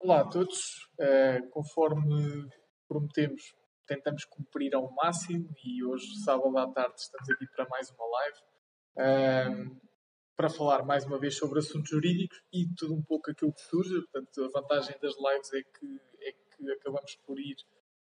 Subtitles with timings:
[0.00, 2.48] Olá a todos, uh, conforme
[2.86, 3.54] prometemos,
[3.86, 8.38] tentamos cumprir ao máximo e hoje, sábado à tarde, estamos aqui para mais uma live
[8.96, 9.80] uh,
[10.36, 14.00] para falar mais uma vez sobre assuntos jurídicos e tudo um pouco aquilo que surge.
[14.02, 17.56] Portanto, a vantagem das lives é que, é que acabamos por ir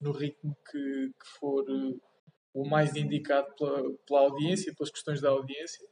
[0.01, 1.65] no ritmo que, que for
[2.55, 5.87] o mais indicado pela, pela audiência, pelas questões da audiência.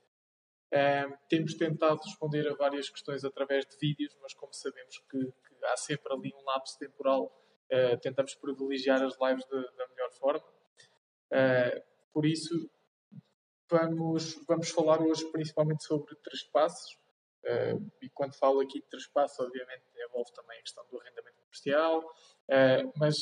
[1.29, 5.77] Temos tentado responder a várias questões através de vídeos, mas como sabemos que, que há
[5.77, 7.25] sempre ali um lapso temporal,
[7.71, 10.47] uh, tentamos privilegiar as lives de, da melhor forma.
[11.31, 12.71] Uh, por isso,
[13.71, 16.99] vamos, vamos falar hoje principalmente sobre trespassos.
[18.01, 22.03] e quando falo aqui de trespassos, obviamente envolve também a questão do arrendamento comercial,
[22.97, 23.17] mas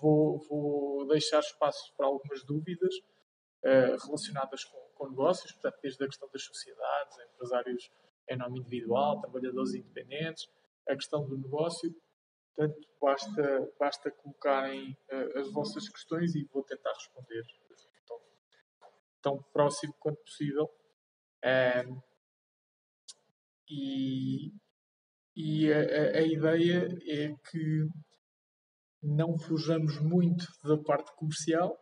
[0.00, 2.94] vou, vou deixar espaço para algumas dúvidas
[4.04, 7.90] relacionadas com com negócios, portanto, desde a questão das sociedades, empresários
[8.30, 10.48] em nome individual, trabalhadores independentes,
[10.88, 11.92] a questão do negócio.
[12.54, 17.42] Portanto, basta, basta colocarem uh, as vossas questões e vou tentar responder
[18.06, 18.20] tão,
[19.20, 20.70] tão próximo quanto possível.
[21.44, 22.00] Um,
[23.68, 24.52] e
[25.34, 27.88] e a, a, ideia é que
[29.02, 31.81] não fujamos muito da parte comercial,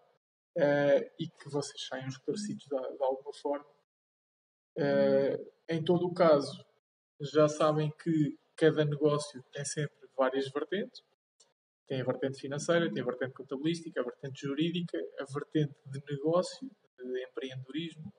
[0.57, 3.67] uh, e que vocês saiam esclarecidos de, de alguma forma.
[4.77, 6.65] Uh, em todo o caso,
[7.21, 11.03] já sabem que cada negócio tem sempre várias vertentes.
[11.87, 16.71] Tem a vertente financeira, tem a vertente contabilística, a vertente jurídica, a vertente de negócio,
[16.97, 18.13] de empreendedorismo,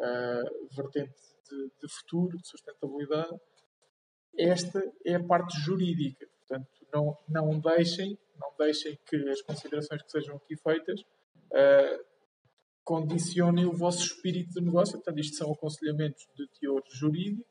[0.00, 0.42] a
[0.74, 1.14] vertente
[1.48, 3.38] de, de futuro, de sustentabilidade.
[4.36, 6.26] Esta é a parte jurídica.
[6.38, 11.04] Portanto, não, não, deixem, não deixem que as considerações que sejam aqui feitas
[11.52, 12.04] uh,
[12.84, 14.94] condicionem o vosso espírito de negócio.
[14.94, 17.46] Portanto, isto são aconselhamentos de teor jurídico,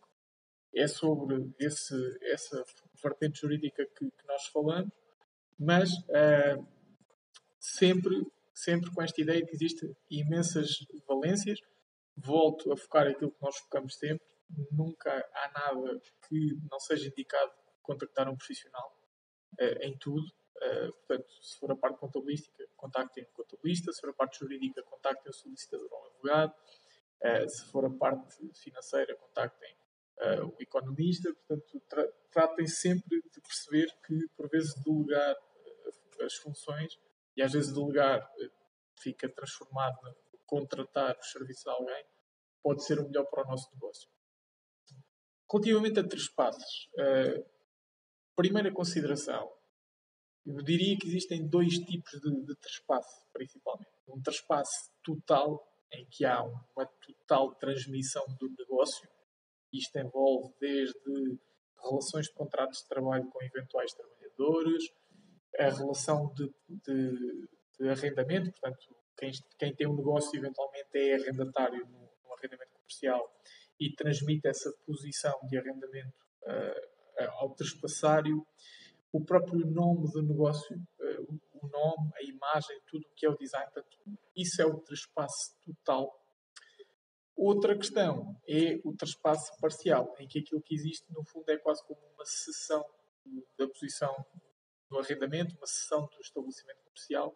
[0.74, 1.96] é sobre esse,
[2.32, 2.64] essa
[3.04, 4.92] vertente jurídica que, que nós falamos,
[5.60, 6.68] mas uh,
[7.60, 10.70] sempre, sempre com esta ideia que existem imensas
[11.08, 11.60] valências.
[12.16, 14.26] Volto a focar aquilo que nós focamos sempre.
[14.72, 17.52] Nunca há nada que não seja indicado
[17.82, 18.92] contactar um profissional
[19.60, 20.26] uh, em tudo.
[20.62, 23.92] Uh, portanto, se for a parte contabilística, contactem um contabilista.
[23.92, 26.54] Se for a parte jurídica, contactem o solicitador ou o advogado.
[27.24, 29.76] Uh, se for a parte financeira, contactem
[30.20, 31.34] uh, o economista.
[31.34, 35.36] Portanto, tra tratem sempre de perceber que, por vezes, delegar
[36.24, 37.00] as funções
[37.36, 38.30] e às vezes delegar
[39.00, 42.06] fica transformado em contratar os serviços de alguém,
[42.62, 44.08] pode ser o melhor para o nosso negócio.
[45.52, 46.90] Relativamente a três passos,
[48.36, 49.52] primeira consideração,
[50.46, 53.92] eu diria que existem dois tipos de, de trespasse, principalmente.
[54.08, 59.08] Um trespasse total, em que há uma total transmissão do negócio.
[59.72, 61.40] Isto envolve desde
[61.84, 64.84] relações de contratos de trabalho com eventuais trabalhadores,
[65.60, 67.48] a relação de, de,
[67.80, 73.32] de arrendamento, portanto, quem, quem, tem um negócio eventualmente é arrendatário no, no arrendamento comercial
[73.80, 78.46] e transmite essa posição de arrendamento uh, ao trespassário
[79.12, 81.20] o próprio nome do negócio, eh,
[81.54, 83.98] o nome, a imagem, tudo o que é o design, portanto,
[84.36, 86.18] isso é o trespasse total.
[87.36, 91.86] Outra questão é o trespasse parcial, em que aquilo que existe, no fundo, é quase
[91.86, 92.86] como uma cessão
[93.58, 94.14] da posição
[94.90, 97.36] do arrendamento, uma cessão do estabelecimento comercial,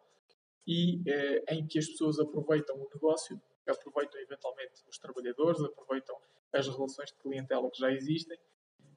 [0.67, 6.15] e eh, em que as pessoas aproveitam o negócio, aproveitam eventualmente os trabalhadores, aproveitam
[6.53, 8.37] as relações de clientela que já existem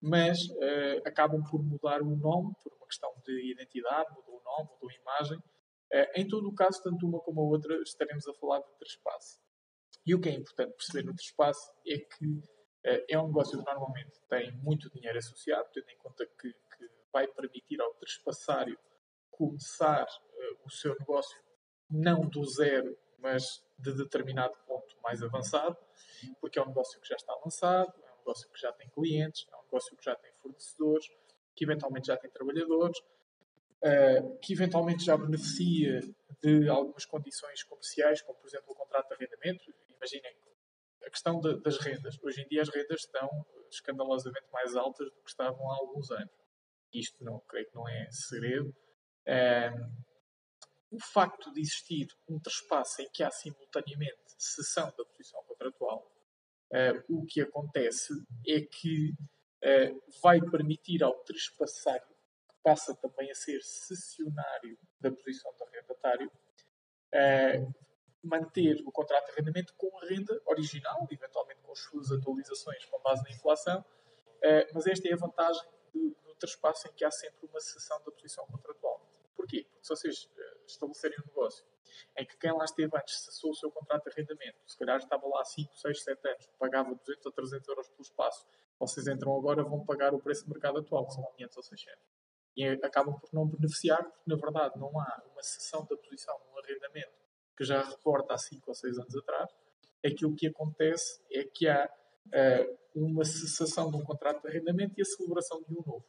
[0.01, 4.71] mas uh, acabam por mudar o nome, por uma questão de identidade, mudou o nome,
[4.73, 5.39] mudou a imagem.
[5.39, 9.39] Uh, em todo o caso, tanto uma como a outra, estaremos a falar de trespasse.
[10.07, 13.65] E o que é importante perceber no trespasse é que uh, é um negócio que
[13.65, 18.79] normalmente tem muito dinheiro associado, tendo em conta que, que vai permitir ao trespassário
[19.31, 20.07] começar
[20.65, 21.39] o seu negócio
[21.89, 25.77] não do zero, mas de determinado ponto mais avançado,
[26.41, 29.47] porque é um negócio que já está lançado, é um negócio que já tem clientes,
[29.51, 31.07] é negócio que já tem fornecedores,
[31.55, 36.01] que eventualmente já tem trabalhadores, uh, que eventualmente já beneficia
[36.43, 39.65] de algumas condições comerciais, como por exemplo o contrato de arrendamento.
[39.89, 40.37] Imaginem
[41.05, 42.19] a questão de, das rendas.
[42.23, 43.29] Hoje em dia as rendas estão
[43.71, 46.33] escandalosamente mais altas do que estavam há alguns anos.
[46.93, 48.75] Isto não creio que não é segredo.
[49.27, 50.09] Uh,
[50.91, 56.11] o facto de existir um trespasse em que há simultaneamente cessão da posição contratual,
[56.73, 58.15] uh, o que acontece
[58.47, 59.13] é que
[60.23, 62.07] vai permitir ao trespassário,
[62.49, 66.31] que passa também a ser cessionário da posição do arrendatário,
[67.15, 67.75] uh,
[68.23, 73.01] manter o contrato de arrendamento com a renda original, eventualmente com as suas atualizações com
[73.01, 75.63] base na inflação, uh, mas esta é a vantagem
[75.93, 76.35] do, do
[76.89, 79.01] em que há sempre uma cessão da posição contratual.
[79.37, 79.65] Porquê?
[79.65, 80.29] Porque se vocês
[80.67, 81.65] estabelecerem um negócio
[82.17, 85.27] em que quem lá esteve antes cessou o seu contrato de arrendamento, se calhar estava
[85.27, 88.47] lá 5, 6, 7 anos, pagava 200 ou 300 euros pelo espaço,
[88.79, 91.99] vocês entram agora vão pagar o preço de mercado atual, que são 500 ou 600.
[92.57, 96.59] E acabam por não beneficiar, porque na verdade não há uma cessão da posição, um
[96.59, 97.13] arrendamento
[97.57, 99.51] que já reporta há 5 ou 6 anos atrás.
[100.05, 101.89] Aquilo que acontece é que há
[102.27, 106.05] uh, uma cessação de um contrato de arrendamento e a celebração de um novo.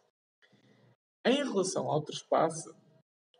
[1.25, 2.69] Em relação ao traspasse,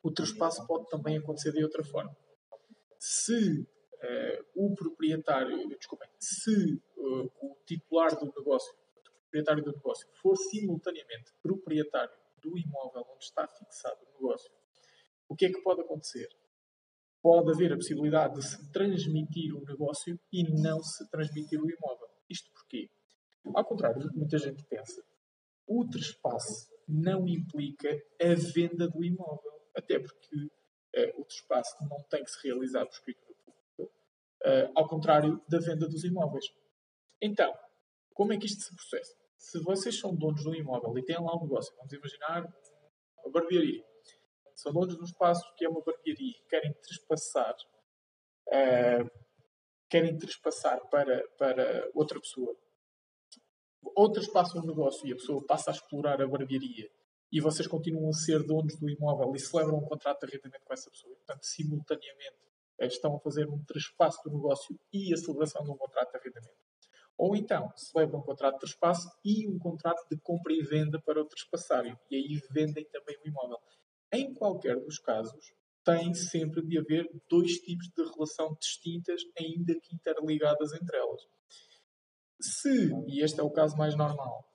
[0.03, 2.15] o traspasse pode também acontecer de outra forma
[2.99, 8.73] se uh, o proprietário, desculpem, se uh, o titular do negócio,
[9.29, 14.51] proprietário do negócio, for simultaneamente proprietário do imóvel onde está fixado o negócio,
[15.27, 16.27] o que é que pode acontecer?
[17.21, 22.07] Pode haver a possibilidade de se transmitir o negócio e não se transmitir o imóvel.
[22.29, 22.89] Isto porquê?
[23.53, 25.03] Ao contrário do que muita gente pensa,
[25.67, 27.89] o trespasse não implica
[28.21, 29.51] a venda do imóvel.
[29.75, 34.87] Até porque uh, o despaço não tem que se realizar por escritura pública, uh, ao
[34.87, 36.45] contrário da venda dos imóveis.
[37.21, 37.53] Então,
[38.13, 39.18] como é que isto se processa?
[39.39, 42.45] Se vocês são donos de um imóvel e têm lá um negócio, vamos imaginar
[43.23, 43.81] uma barbearia,
[44.53, 47.55] são donos de um espaço que é uma barbearia e querem trespassar,
[48.49, 49.09] uh,
[49.89, 52.53] querem trespassar para, para outra pessoa,
[53.95, 56.91] ou trespassam o negócio e a pessoa passa a explorar a barbearia
[57.31, 60.73] e vocês continuam a ser donos do imóvel e celebram um contrato de arrendamento com
[60.73, 61.15] essa pessoa.
[61.15, 62.37] Portanto, simultaneamente
[62.79, 66.17] eh, estão a fazer um trespasso do negócio e a celebração de um contrato de
[66.17, 66.68] arrendamento.
[67.19, 71.21] Ou então, celebram um contrato de trespasso e um contrato de compra e venda para
[71.21, 71.99] o trespassário.
[72.09, 73.57] E aí vendem também o imóvel.
[74.09, 79.93] Em qualquer dos casos, tem sempre de haver dois tipos de relação distintas, ainda que
[79.93, 81.21] interligadas entre elas.
[82.39, 84.49] Se, e este é o caso mais normal,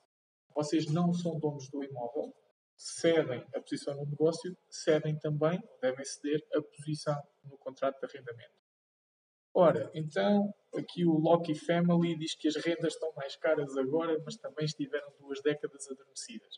[0.56, 2.34] vocês não são donos do imóvel,
[2.74, 8.63] cedem a posição no negócio, cedem também, devem ceder a posição no contrato de arrendamento.
[9.54, 14.36] Ora, então, aqui o Loki Family diz que as rendas estão mais caras agora, mas
[14.36, 16.56] também estiveram duas décadas adormecidas.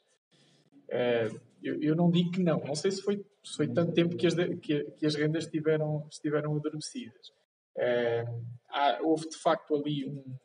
[0.89, 2.59] Uh, eu, eu, não digo que não.
[2.61, 6.07] Não sei se foi, se foi tanto tempo que as, que, que as rendas estiveram,
[6.11, 7.29] estiveram adormecidas.
[7.77, 10.39] Uh, há, houve de facto ali um,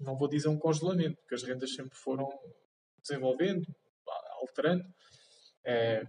[0.00, 2.28] não vou dizer um congelamento, porque as rendas sempre foram
[3.02, 3.66] desenvolvendo,
[4.40, 4.84] alterando.
[5.66, 6.06] É,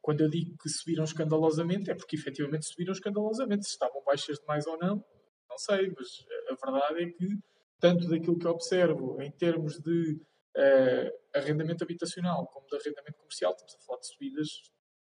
[0.00, 3.66] quando eu digo que subiram escandalosamente, é porque efetivamente subiram escandalosamente.
[3.66, 5.04] Se estavam baixas demais ou não,
[5.48, 7.38] não sei, mas a verdade é que,
[7.78, 10.20] tanto daquilo que observo em termos de
[10.56, 14.48] uh, arrendamento habitacional como de arrendamento comercial, estamos a falar de subidas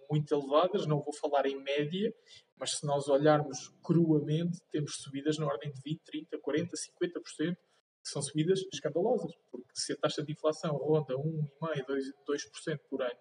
[0.09, 2.13] muito elevadas, não vou falar em média,
[2.57, 8.09] mas se nós olharmos cruamente, temos subidas na ordem de 20, 30, 40, 50%, que
[8.09, 13.19] são subidas escandalosas, porque se a taxa de inflação ronda 1,5%, 2%, por ano,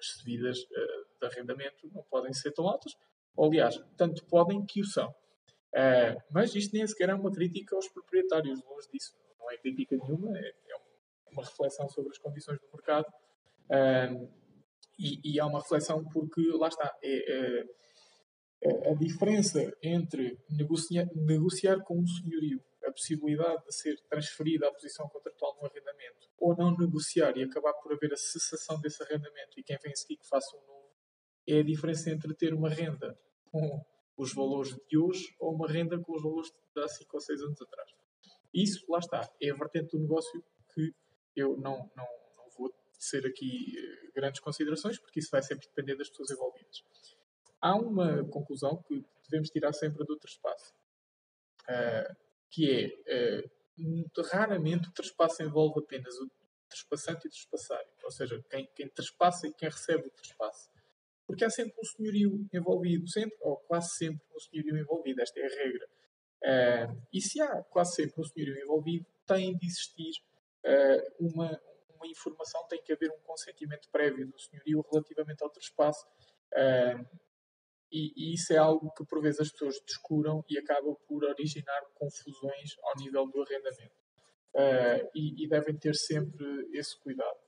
[0.00, 2.92] as subidas uh, de arrendamento não podem ser tão altas,
[3.36, 5.08] ou aliás, tanto podem que o são.
[5.10, 9.96] Uh, mas isto nem sequer é uma crítica aos proprietários, longe disso, não é crítica
[9.96, 13.06] nenhuma, é, é uma reflexão sobre as condições do mercado.
[13.66, 14.28] Uh,
[14.98, 17.64] e, e há uma reflexão porque, lá está, é,
[18.62, 24.72] é a diferença entre negociar, negociar com um senhorio a possibilidade de ser transferida à
[24.72, 29.58] posição contratual no arrendamento ou não negociar e acabar por haver a cessação desse arrendamento
[29.58, 30.90] e quem vem seguir que faça um novo,
[31.46, 33.84] é a diferença entre ter uma renda com
[34.16, 37.42] os valores de hoje ou uma renda com os valores de há 5 ou 6
[37.42, 37.90] anos atrás.
[38.52, 40.44] Isso, lá está, é a vertente do negócio
[40.74, 40.92] que
[41.36, 42.06] eu não, não,
[42.36, 46.84] não vou ser aqui eh, grandes considerações, porque isso vai sempre depender das pessoas envolvidas.
[47.60, 50.74] Há uma conclusão que devemos tirar sempre do outro espaço.
[51.68, 52.16] Uh,
[52.50, 56.30] que é, uh, raramente o traspasso envolve apenas o
[56.68, 60.70] traspassante e o trespassário, ou seja, quem, quem traspassa e quem recebe o traspasso.
[61.26, 65.46] Porque há sempre um senhorio envolvido, sempre, ou quase sempre um senhorio envolvido, esta é
[65.46, 65.88] a regra.
[66.42, 70.12] Uh, e se há quase sempre um senhorio envolvido, tem de existir
[70.64, 71.60] uh, uma,
[71.94, 76.06] uma informação, tem que haver um consentimento prévio do senhorio relativamente ao traspasso.
[76.52, 77.06] Uh,
[77.90, 81.82] e, e, isso é algo que por vezes as pessoas descuram e acaba por originar
[81.94, 83.94] confusões ao nível do arrendamento.
[84.54, 87.38] Uh, e, e, devem ter sempre esse cuidado.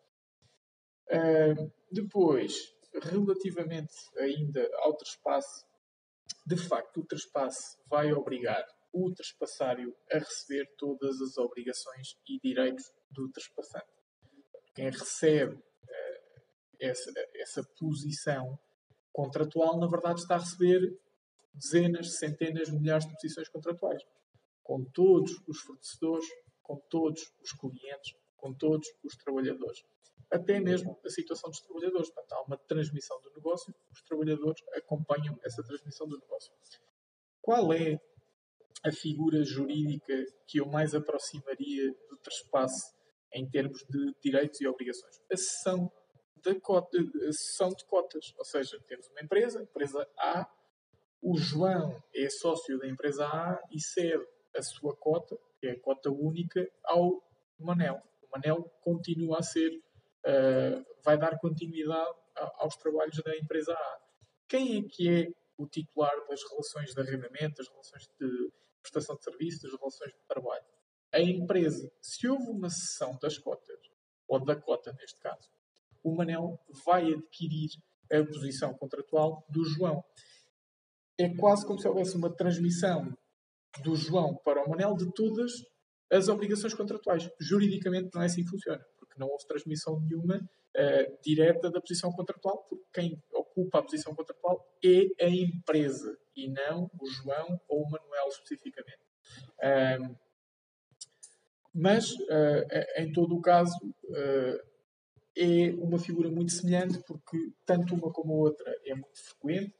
[1.08, 2.54] Uh, depois,
[3.02, 5.64] relativamente ainda ao trespasse,
[6.46, 12.84] de facto, o trespasse vai obrigar o trespassário a receber todas as obrigações e direitos
[13.10, 13.86] do trespassante.
[14.74, 16.42] Quem recebe uh,
[16.80, 18.58] essa, essa posição
[19.12, 20.98] contratual, na verdade, está a receber
[21.54, 24.02] dezenas, centenas, milhares de posições contratuais,
[24.62, 26.26] com todos os fornecedores,
[26.62, 29.84] com todos os clientes, com todos os trabalhadores.
[30.30, 32.08] Até mesmo a situação dos trabalhadores.
[32.10, 36.50] Portanto, há uma transmissão do negócio, os trabalhadores acompanham essa transmissão do negócio.
[37.42, 38.00] Qual é
[38.82, 40.14] a figura jurídica
[40.46, 42.94] que eu mais aproximaria do trespasse
[43.34, 45.20] em termos de direitos e obrigações?
[45.30, 45.92] A cessão
[46.42, 46.98] de, cota,
[47.32, 48.34] cessão de cotas.
[48.36, 50.48] Ou seja, temos uma empresa, empresa A,
[51.22, 55.80] o João é sócio da empresa A e cede a sua cota, que é a
[55.80, 57.22] cota única, ao
[57.58, 58.02] Manel.
[58.22, 59.70] O Manel continua a ser,
[60.26, 62.18] uh, vai dar continuidade
[62.56, 64.00] aos trabalhos da empresa A.
[64.48, 69.24] Quem é que é o titular das relações de arrendamento, das relações de prestação de
[69.24, 70.64] serviços, das relações de trabalho?
[71.12, 71.90] A empresa.
[72.00, 73.78] Se houve uma cessão das cotas,
[74.26, 75.50] ou da cota neste caso,
[76.02, 77.70] o Manel vai adquirir
[78.12, 80.02] a posição contratual do João.
[81.18, 83.16] É quase como se houvesse uma transmissão
[83.82, 85.52] do João para o Manel de todas
[86.10, 87.30] as obrigações contratuais.
[87.40, 92.12] Juridicamente não é assim que funciona, porque não houve transmissão nenhuma uh, direta da posição
[92.12, 97.82] contratual, porque quem ocupa a posição contratual é a empresa e não o João ou
[97.82, 99.02] o Manuel especificamente.
[99.58, 100.16] Uh,
[101.74, 104.71] mas, uh, em todo o caso, uh,
[105.36, 109.74] é uma figura muito semelhante, porque tanto uma como a outra é muito frequente.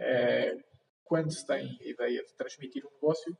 [0.00, 0.64] Uh,
[1.04, 3.36] quando se tem a ideia de transmitir um negócio,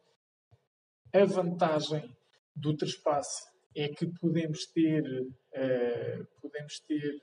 [1.12, 2.14] a vantagem
[2.54, 7.21] do trespasse é que podemos ter, uh, podemos ter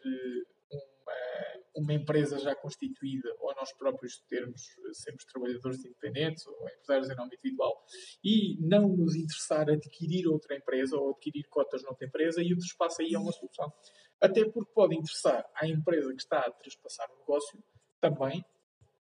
[0.72, 4.62] uma, uma, empresa já constituída, ou nós próprios termos,
[4.94, 7.84] sermos trabalhadores independentes ou empresários em nome individual,
[8.24, 13.04] e não nos interessar adquirir outra empresa ou adquirir cotas noutra empresa, e o trespasse
[13.04, 13.72] aí é uma solução.
[14.20, 17.64] Até porque pode interessar à empresa que está a trespassar o negócio
[18.00, 18.46] também,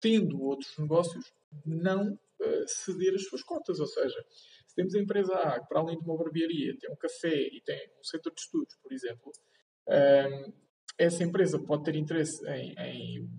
[0.00, 1.32] tendo outros negócios,
[1.64, 3.78] não uh, ceder as suas cotas.
[3.80, 4.24] Ou seja,
[4.66, 7.60] se temos a empresa A, que para além de uma barbearia tem um café e
[7.60, 9.30] tem um centro de estudos, por exemplo,
[9.88, 10.52] um, ehm,
[11.00, 13.30] essa empresa pode ter interesse em, em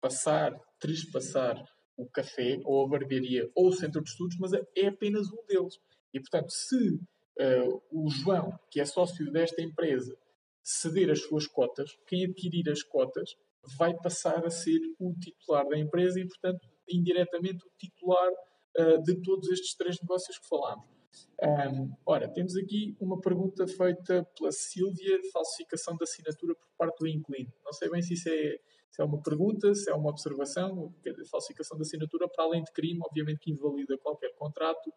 [0.00, 1.64] passar, trespassar
[1.96, 5.78] o café ou a barbearia ou o centro de estudos, mas é apenas um deles.
[6.12, 10.12] E, portanto, se uh, o João, que é sócio desta empresa,
[10.60, 13.36] ceder as suas cotas, quem adquirir as cotas
[13.78, 18.30] vai passar a ser o titular da empresa e, portanto, indiretamente o titular
[18.76, 20.93] uh, de todos estes três negócios que falámos.
[21.42, 27.08] Um, ora, temos aqui uma pergunta feita pela Sílvia, falsificação da assinatura por parte do
[27.08, 27.52] inquilino.
[27.64, 28.58] Não sei bem se isso é,
[28.90, 30.94] se é uma pergunta, se é uma observação.
[31.30, 34.92] Falsificação da assinatura, para além de crime, obviamente que invalida qualquer contrato.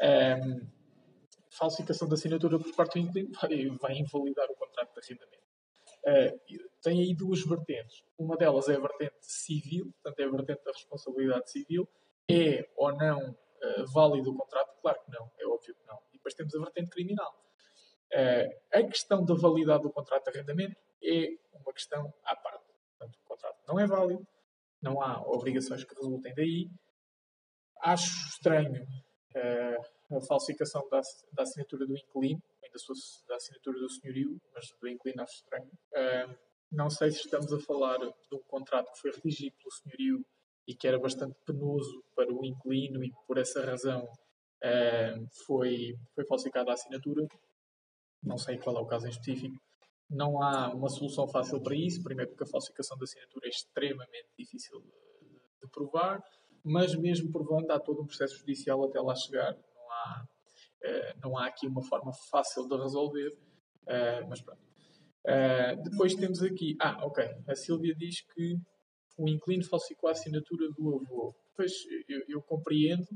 [0.00, 0.66] Um,
[1.50, 5.42] falsificação da assinatura por parte do inquilino vai, vai invalidar o contrato de arrendamento.
[6.04, 8.02] Uh, tem aí duas vertentes.
[8.18, 11.86] Uma delas é a vertente civil, portanto, é a vertente da responsabilidade civil.
[12.30, 14.74] É ou não uh, válido o contrato?
[14.80, 15.98] Claro que não, é óbvio que não.
[16.12, 17.32] E depois temos a vertente criminal.
[18.12, 22.64] Uh, a questão da validade do contrato de arrendamento é uma questão à parte.
[22.98, 24.26] Portanto, o contrato não é válido,
[24.80, 26.70] não há obrigações que resultem daí.
[27.80, 31.00] Acho estranho uh, a falsificação da,
[31.32, 32.42] da assinatura do inquilino,
[32.72, 32.94] da, sua,
[33.28, 35.70] da assinatura do senhorio, mas do inquilino acho estranho.
[35.92, 36.38] Uh,
[36.70, 40.26] não sei se estamos a falar de um contrato que foi redigido pelo senhorio
[40.66, 46.24] e que era bastante penoso para o inquilino e por essa razão uh, foi, foi
[46.24, 47.26] falsificada a assinatura.
[48.22, 49.56] Não sei qual é o caso em específico.
[50.08, 52.02] Não há uma solução fácil para isso.
[52.02, 56.22] Primeiro, porque a falsificação da assinatura é extremamente difícil de, provar,
[56.64, 59.54] mas mesmo provando, há todo um processo judicial até lá chegar.
[59.54, 60.24] Não há,
[60.84, 64.60] uh, não há aqui uma forma fácil de resolver, uh, mas pronto.
[65.84, 66.76] Depois temos aqui.
[66.80, 67.24] Ah, ok.
[67.46, 68.56] A Silvia diz que
[69.22, 71.34] o inquilino falsificou a assinatura do avô.
[71.54, 71.72] Pois
[72.08, 73.06] eu, eu, compreendo.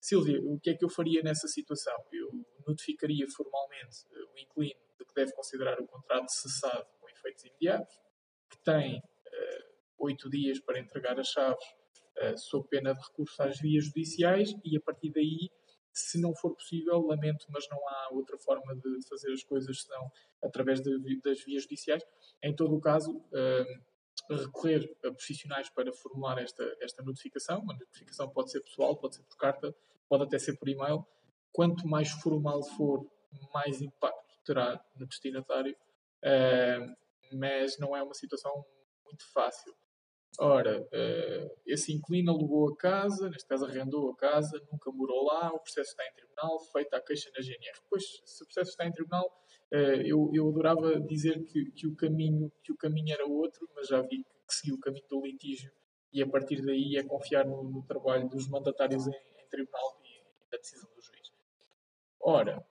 [0.00, 1.96] Silvia, o que é que eu faria nessa situação?
[2.12, 2.28] Eu
[2.66, 7.96] notificaria formalmente uh, o inquilino de que deve considerar o contrato cessado com efeitos imediatos,
[8.50, 11.64] que tem uh, oito dias para entregar as chaves
[12.38, 15.50] sob pena de recurso às vias judiciais e a partir daí
[15.96, 20.10] se não for possível, lamento, mas não há outra forma de fazer as coisas senão
[20.42, 22.02] através de, das vias judiciais.
[22.42, 23.82] Em todo o caso, uh,
[24.30, 27.60] recorrer a profissionais para formular esta, esta notificação.
[27.60, 29.74] Uma notificação pode ser pessoal, pode ser por carta,
[30.08, 31.06] pode até ser por e-mail.
[31.52, 33.06] Quanto mais formal for,
[33.52, 35.74] mais impacto terá no destinatário,
[36.24, 36.96] uh,
[37.32, 38.64] mas não é uma situação
[39.04, 39.74] muito fácil.
[40.38, 45.50] Ora, uh, esse inquilino alugou a casa, neste caso arrendou a casa, nunca morou lá,
[45.52, 47.80] o processo está em tribunal, feita a queixa na GNR.
[47.88, 49.26] Pois, se o processo está em tribunal,
[49.72, 53.88] uh, eu, eu adorava dizer que, que, o caminho, que o caminho era outro, mas
[53.88, 55.72] já vi que, que seguiu o caminho do litígio
[56.12, 60.08] e a partir daí é confiar no, no trabalho dos mandatários em, em tribunal e,
[60.08, 61.32] e na decisão do juiz.
[62.20, 62.64] Ora,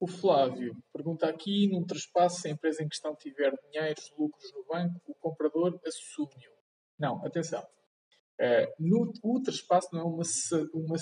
[0.00, 4.64] O Flávio pergunta aqui: num traspasso, se a empresa em questão tiver dinheiros, lucros no
[4.64, 6.52] banco, o comprador assume-o.
[6.98, 7.66] Não, atenção.
[8.40, 10.22] Uh, no, o traspasso não é uma,
[10.72, 10.96] uma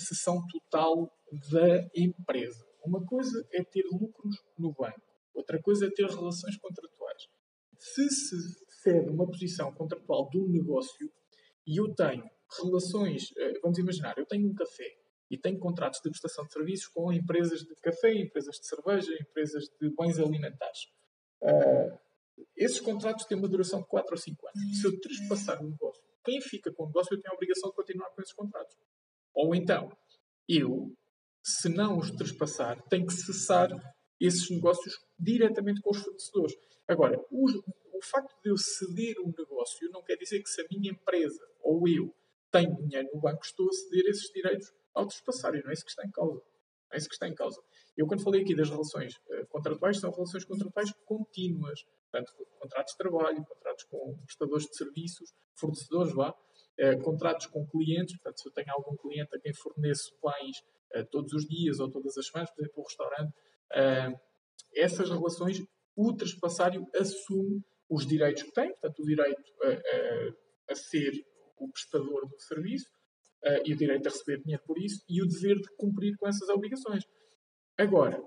[0.50, 1.12] total
[1.50, 2.66] da empresa.
[2.82, 5.02] Uma coisa é ter lucros no banco,
[5.34, 7.28] outra coisa é ter relações contratuais.
[7.78, 8.36] Se se
[8.82, 11.12] cede uma posição contratual de um negócio
[11.66, 12.24] e eu tenho
[12.62, 14.96] relações, uh, vamos imaginar, eu tenho um café
[15.30, 19.64] e tenho contratos de prestação de serviços com empresas de café, empresas de cerveja, empresas
[19.80, 20.88] de bens alimentares.
[21.42, 21.98] Uh,
[22.56, 24.80] esses contratos têm uma duração de 4 ou 5 anos.
[24.80, 28.10] Se eu trespassar o negócio, quem fica com o negócio tenho a obrigação de continuar
[28.10, 28.76] com esses contratos.
[29.34, 29.90] Ou então,
[30.48, 30.92] eu,
[31.42, 33.70] se não os trespassar, tenho que cessar
[34.20, 36.54] esses negócios diretamente com os fornecedores.
[36.88, 37.46] Agora, o,
[37.96, 41.46] o facto de eu ceder um negócio não quer dizer que se a minha empresa
[41.62, 42.14] ou eu
[42.56, 45.54] tenho dinheiro no banco, estou a ceder esses direitos ao despassar.
[45.54, 46.40] E não é isso que está em causa.
[46.40, 47.60] Não é isso que está em causa.
[47.96, 51.84] Eu, quando falei aqui das relações uh, contratuais, são relações contratuais contínuas.
[52.10, 58.16] Portanto, contratos de trabalho, contratos com prestadores de serviços, fornecedores, vá, uh, contratos com clientes.
[58.16, 60.58] Portanto, se eu tenho algum cliente a quem forneço bens
[60.94, 63.34] uh, todos os dias ou todas as semanas, por exemplo, um restaurante,
[64.74, 65.60] essas relações,
[65.96, 71.12] o trespassário assume os direitos que tem, portanto, o direito a, a, a ser
[71.58, 72.90] o prestador do serviço,
[73.44, 76.26] uh, e o direito a receber dinheiro por isso e o dever de cumprir com
[76.26, 77.04] essas obrigações.
[77.78, 78.22] Agora,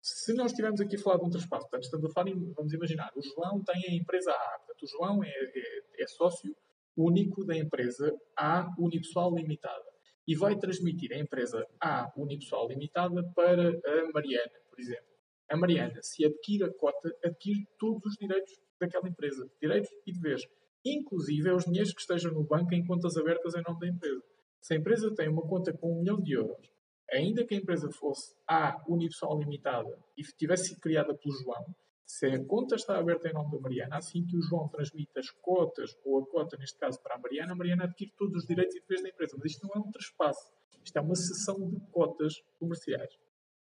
[0.00, 3.10] se nós estivermos aqui a falar de um traspasso, portanto, estamos a falar, vamos imaginar,
[3.16, 6.54] o João tem a empresa A, portanto, o João é, é, é sócio
[6.96, 9.84] único da empresa A Unipessoal Limitada
[10.26, 15.08] e vai transmitir a empresa A Unipessoal Limitada para a Mariana, por exemplo.
[15.50, 20.42] A Mariana, se adquire a cota, adquire todos os direitos daquela empresa, direitos e deveres,
[20.84, 24.22] inclusive os dinheiros que estejam no banco em contas abertas em nome da empresa.
[24.60, 26.70] Se a empresa tem uma conta com um milhão de euros,
[27.10, 31.74] ainda que a empresa fosse A unipessoal limitada e tivesse sido criada pelo João,
[32.06, 35.30] se a conta está aberta em nome da Mariana, assim que o João transmite as
[35.30, 38.74] cotas, ou a cota, neste caso, para a Mariana, a Mariana adquire todos os direitos
[38.74, 39.36] e deveres da empresa.
[39.38, 40.50] Mas isto não é um trespasse.
[40.82, 43.12] Isto é uma cessão de cotas comerciais.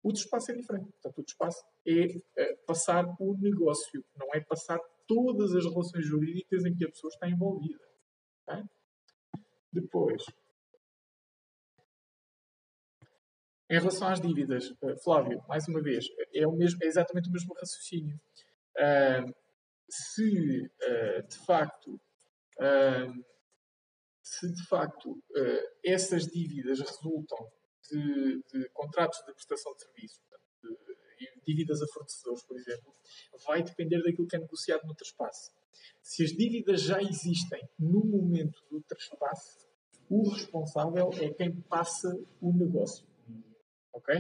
[0.03, 0.91] O despaço é diferente.
[0.93, 6.65] Portanto, o despaço é, é passar o negócio, não é passar todas as relações jurídicas
[6.65, 7.85] em que a pessoa está envolvida.
[9.73, 10.23] Depois,
[13.73, 17.33] Em relação às dívidas, eh, Flávio, mais uma vez, é, o mesmo, é exatamente o
[17.33, 18.21] mesmo raciocínio.
[18.77, 19.35] Uh,
[19.89, 23.25] se uh, de facto, uh,
[24.23, 25.19] se de facto
[25.83, 27.51] essas dívidas resultam
[27.91, 30.32] de, de, contratos de prestação de serviço, de,
[31.47, 32.93] dívidas a fornecedores, por exemplo,
[33.47, 35.51] vai depender daquilo que é negociado no traspasse.
[36.03, 39.67] Se as dívidas já existem no momento do traspasse,
[40.09, 42.09] o responsável é quem passa
[42.41, 43.07] o negócio.
[43.93, 44.15] Ok?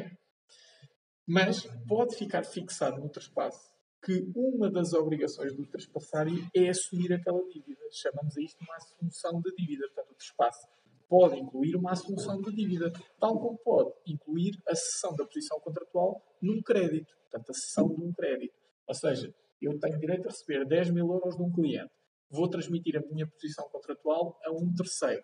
[1.27, 3.73] Mas pode ficar fixado no traspasso
[4.05, 7.81] que uma das obrigações do traspassário é assumir aquela dívida.
[7.93, 9.87] Chamamos a isto uma assunção de dívida.
[9.87, 10.67] Portanto, o traspasso
[11.12, 16.25] pode incluir uma assunção de dívida, tal como pode incluir a cessão da posição contratual
[16.40, 17.14] num crédito.
[17.25, 18.55] Portanto, a cessão de um crédito.
[18.87, 21.92] Ou seja, eu tenho direito a receber 10 mil euros de um cliente.
[22.31, 25.22] Vou transmitir a minha posição contratual a um terceiro.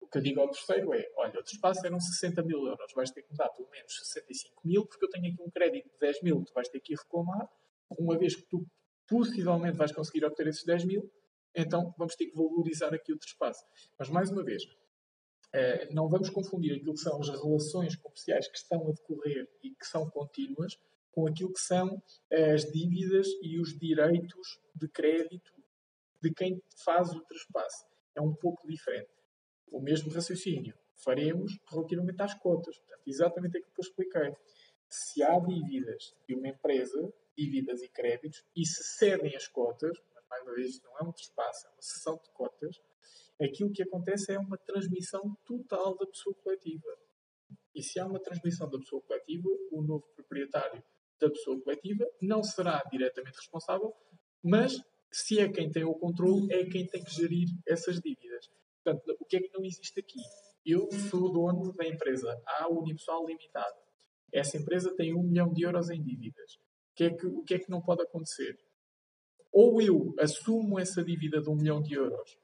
[0.00, 3.10] O que eu digo ao terceiro é: olha, o espaço eram 60 mil euros, vais
[3.10, 5.98] ter que me dar pelo menos 65 mil, porque eu tenho aqui um crédito de
[6.00, 7.46] 10 mil, tu vais ter que reclamar.
[7.98, 8.66] Uma vez que tu
[9.06, 11.12] possivelmente vais conseguir obter esses 10 mil,
[11.54, 13.62] então vamos ter que valorizar aqui o espaço.
[13.98, 14.62] Mas, mais uma vez,
[15.56, 19.70] eh, não vamos confundir aquilo que são as relações comerciais que estão a decorrer e
[19.70, 20.78] que são contínuas
[21.12, 25.52] com aquilo que são as dívidas e os direitos de crédito
[26.22, 27.84] de quem faz o traspasse.
[28.14, 29.16] É um pouco diferente
[29.70, 32.76] o mesmo raciocínio faremos relativamente às cotas.
[32.78, 34.36] Portanto, exatamente aquilo que eu expliquei.
[34.88, 40.24] Se há dívidas de uma empresa, dívidas e créditos, e se cedem as cotas, mas
[40.28, 42.80] mais uma vez não é um despaço, é uma sessão de cotas,
[43.40, 46.88] aquilo que acontece é uma transmissão total da pessoa coletiva.
[47.74, 50.82] E se há uma transmissão da pessoa coletiva, o novo proprietário
[51.20, 53.92] da pessoa coletiva não será diretamente responsável,
[54.42, 58.48] mas se é quem tem o controle, é quem tem que gerir essas dívidas.
[58.82, 60.20] Portanto, o que é que não existe aqui?
[60.64, 63.76] Eu sou dono da empresa A Unipessoal Limitada.
[64.32, 66.54] Essa empresa tem um milhão de euros em dívidas.
[66.54, 68.58] O que, é que, o que é que não pode acontecer?
[69.52, 72.38] Ou eu assumo essa dívida de um milhão de euros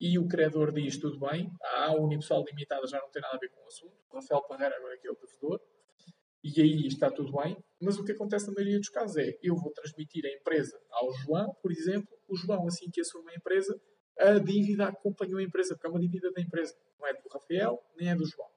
[0.00, 3.48] e o credor diz tudo bem, a Unipessoal Limitada já não tem nada a ver
[3.50, 5.60] com o assunto, o Rafael Parreira agora é que é o devedor,
[6.44, 9.56] e aí está tudo bem, mas o que acontece na maioria dos casos é, eu
[9.56, 13.74] vou transmitir a empresa ao João, por exemplo, o João assim que assume a empresa
[14.18, 16.74] a dívida acompanhou a empresa, porque é uma dívida da empresa.
[16.98, 18.48] Não é do Rafael, nem é do João.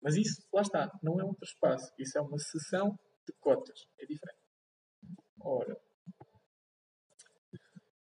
[0.00, 1.92] Mas isso, lá está, não é um traspasso.
[1.98, 3.86] Isso é uma cessão de cotas.
[3.98, 4.38] É diferente.
[5.40, 5.76] Ora.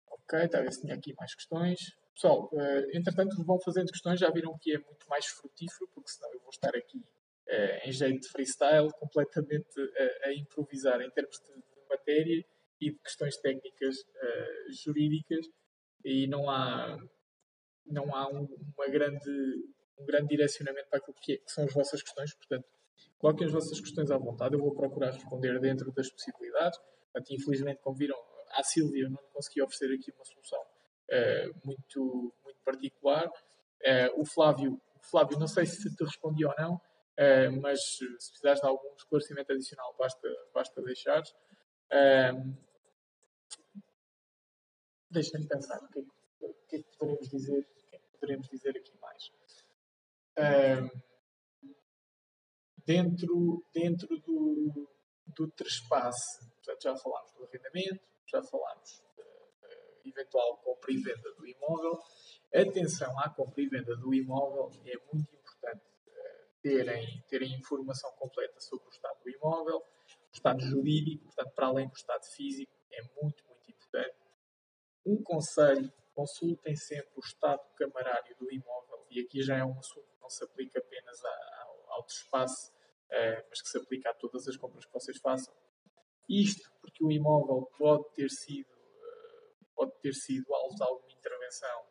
[0.09, 1.81] Ok, está a ver se tinha aqui mais questões.
[2.16, 6.33] Pessoal, uh, entretanto vão fazendo questões, já viram que é muito mais frutífero, porque senão
[6.33, 11.38] eu vou estar aqui uh, em jeito de freestyle, completamente uh, a improvisar em termos
[11.40, 12.42] de, matéria
[12.81, 13.96] e de questões técnicas
[14.83, 15.46] jurídicas.
[16.05, 16.98] E não há,
[17.87, 19.31] não há um, uma grande,
[19.98, 22.66] um grande direcionamento para aquilo que, é, que são as vossas questões, portanto,
[23.18, 26.79] coloquem as vossas questões à vontade, eu vou procurar responder dentro das possibilidades.
[27.31, 28.16] Infelizmente, como viram,
[28.50, 30.65] à Sílvia não consegui oferecer aqui uma solução
[31.64, 33.27] muito, muito particular.
[33.27, 38.61] Uh, o Flávio, Flávio, não sei se te respondi ou não, uh, mas se precisares
[38.61, 41.23] de algum esclarecimento adicional, basta, basta deixar.
[45.11, 47.99] Deixa-me pensar o que, é que, o que, é que poderemos dizer, o que, é
[47.99, 49.31] que poderemos dizer aqui mais.
[52.85, 54.88] dentro, dentro do,
[55.27, 56.45] do trespasse,
[56.83, 59.06] já falámos do arrendamento, já falámos
[60.09, 61.99] eventual compra e venda do imóvel.
[62.55, 68.59] Atenção à compra e venda do imóvel, é muito importante uh, terem, terem informação completa
[68.61, 73.03] sobre o estado do imóvel, o estado jurídico, portanto, para além do estado físico, é
[73.21, 74.16] muito, muito importante.
[75.05, 80.07] Um conselho, consultem sempre o estado camarário do imóvel, e aqui já é um assunto
[80.07, 84.49] que não se aplica apenas ao, ao espaço, uh, mas que se aplica a todas
[84.49, 85.55] as compras que vocês façam.
[86.29, 88.76] Isto porque o imóvel pode ter sido
[89.77, 91.87] pode ter sido alvo de alguma intervenção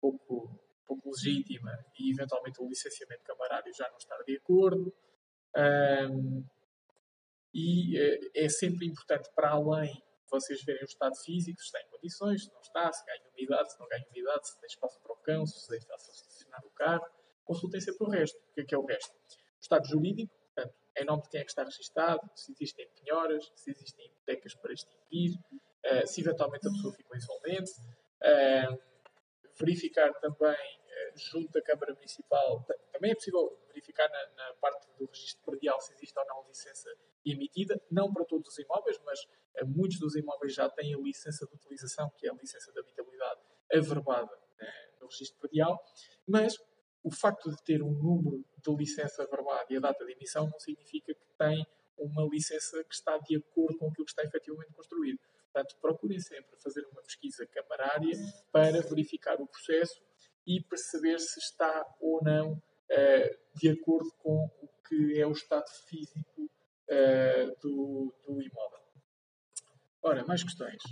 [0.00, 4.92] pouco, pouco legítima e eventualmente o licenciamento camarário já não estar de acordo.
[5.56, 6.44] Um,
[7.54, 11.88] e é, é sempre importante, para além vocês verem o estado físico, se está em
[11.90, 15.12] condições, se não está, se ganha umidade, se não ganha umidade, se tem espaço para
[15.12, 17.06] o cão, se espaço para estacionar o carro,
[17.44, 18.38] consultem sempre o resto.
[18.38, 19.12] O que é, que é o resto?
[19.12, 23.50] O estado jurídico, portanto, em nome de quem é que está registado, se existem penhoras,
[23.56, 25.32] se existem hipotecas para extinguir,
[25.86, 27.72] uh, se eventualmente a pessoa ficou insolvente.
[28.22, 28.90] Uh,
[29.58, 35.06] verificar também, uh, junto da Câmara Municipal, também é possível verificar na, na, parte do
[35.06, 36.88] registro predial se existe ou não licença
[37.24, 39.20] emitida, não para todos os imóveis, mas
[39.66, 43.40] muitos dos imóveis já têm a licença de utilização, que é a licença de habitabilidade
[43.72, 44.30] averbada
[45.00, 45.78] no registro predial,
[46.26, 46.56] mas
[47.02, 50.58] o facto de ter um número de licença averbada e a data de emissão não
[50.58, 51.66] significa que tem
[51.96, 55.18] uma licença que está de acordo com aquilo que está efetivamente construído.
[55.52, 58.16] Portanto, procurem sempre fazer uma pesquisa camarária
[58.52, 60.00] para verificar o processo
[60.46, 65.68] e perceber se está ou não uh, de acordo com o que é o estado
[65.88, 68.80] físico uh, do, do imóvel.
[70.02, 70.82] Ora, mais questões.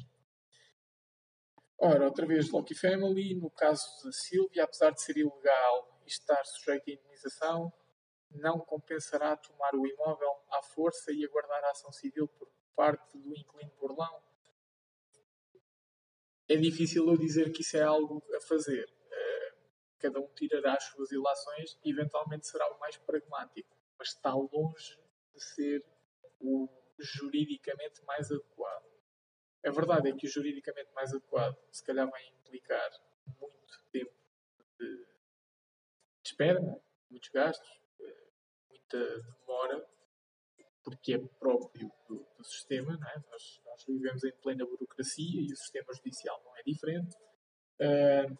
[1.80, 6.44] Ora, outra vez Loki Family, no caso da Silvia, apesar de ser ilegal e estar
[6.44, 7.72] sujeito à indemnização,
[8.32, 13.34] não compensará tomar o imóvel à força e aguardar a ação civil por parte do
[13.36, 14.27] inquilino burlão?
[16.48, 18.88] É difícil eu dizer que isso é algo a fazer.
[19.10, 19.54] Eh,
[19.98, 24.98] cada um tirará as suas ilações e eventualmente será o mais pragmático, mas está longe
[25.34, 25.84] de ser
[26.40, 28.88] o juridicamente mais adequado.
[29.64, 32.90] A verdade é que o juridicamente mais adequado se calhar vai implicar
[33.40, 34.14] muito tempo
[34.78, 35.06] de,
[36.24, 36.80] espera, é?
[37.10, 38.26] muitos gastos, eh,
[38.70, 39.86] muita demora
[40.82, 42.98] porque é próprio do, do sistema.
[43.14, 43.30] É?
[43.30, 47.14] Nós, nós, vivemos em plena burocracia e o sistema judicial não é diferente.
[47.80, 48.38] Uh,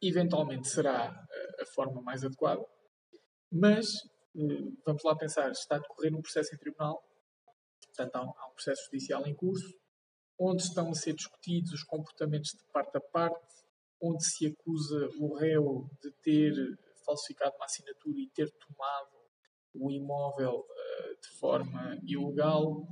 [0.00, 2.64] eventualmente será a, a forma mais adequada,
[3.50, 3.86] mas
[4.34, 7.02] uh, vamos lá pensar: está a decorrer um processo em tribunal,
[7.86, 9.74] portanto, há um, há um processo judicial em curso,
[10.38, 13.64] onde estão a ser discutidos os comportamentos de parte a parte,
[14.00, 16.54] onde se acusa o réu de ter
[17.04, 19.18] falsificado uma assinatura e ter tomado
[19.74, 20.64] o imóvel
[21.20, 22.86] de forma ilegal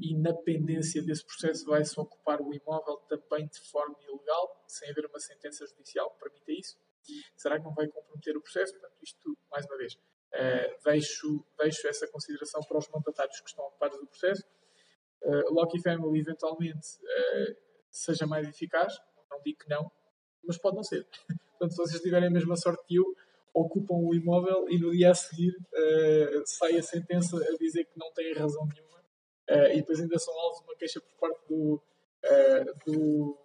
[0.00, 5.06] e na pendência desse processo vai-se ocupar o imóvel também de forma ilegal, sem haver
[5.06, 6.76] uma sentença judicial que permita isso?
[7.36, 8.72] Será que não vai comprometer o processo?
[8.72, 13.64] Portanto, isto, mais uma vez, uh, deixo, deixo essa consideração para os mandatários que estão
[13.66, 14.44] ocupados do processo.
[15.22, 17.56] Uh, Loki Family, eventualmente, uh,
[17.90, 18.94] seja mais eficaz,
[19.30, 19.90] não digo que não,
[20.44, 21.06] mas pode não ser.
[21.58, 23.04] Portanto, se vocês tiverem a mesma sorte que eu,
[23.54, 27.98] ocupam o imóvel e no dia a seguir uh, sai a sentença a dizer que
[27.98, 28.87] não têm razão nenhuma
[29.50, 31.82] uh, e depois ainda são alvos uma queixa por parte do,
[32.24, 33.38] uh, do,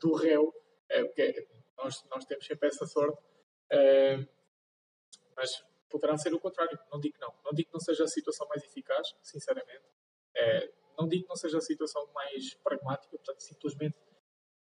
[0.00, 0.52] do réu,
[0.88, 1.46] porque
[1.76, 3.22] nós, nós temos sempre essa sorte,
[5.36, 7.34] mas poderá ser o contrário, não digo não.
[7.44, 9.84] Não digo que não seja a situação mais eficaz, sinceramente.
[10.98, 13.98] não digo que não seja a situação mais pragmática, portanto, simplesmente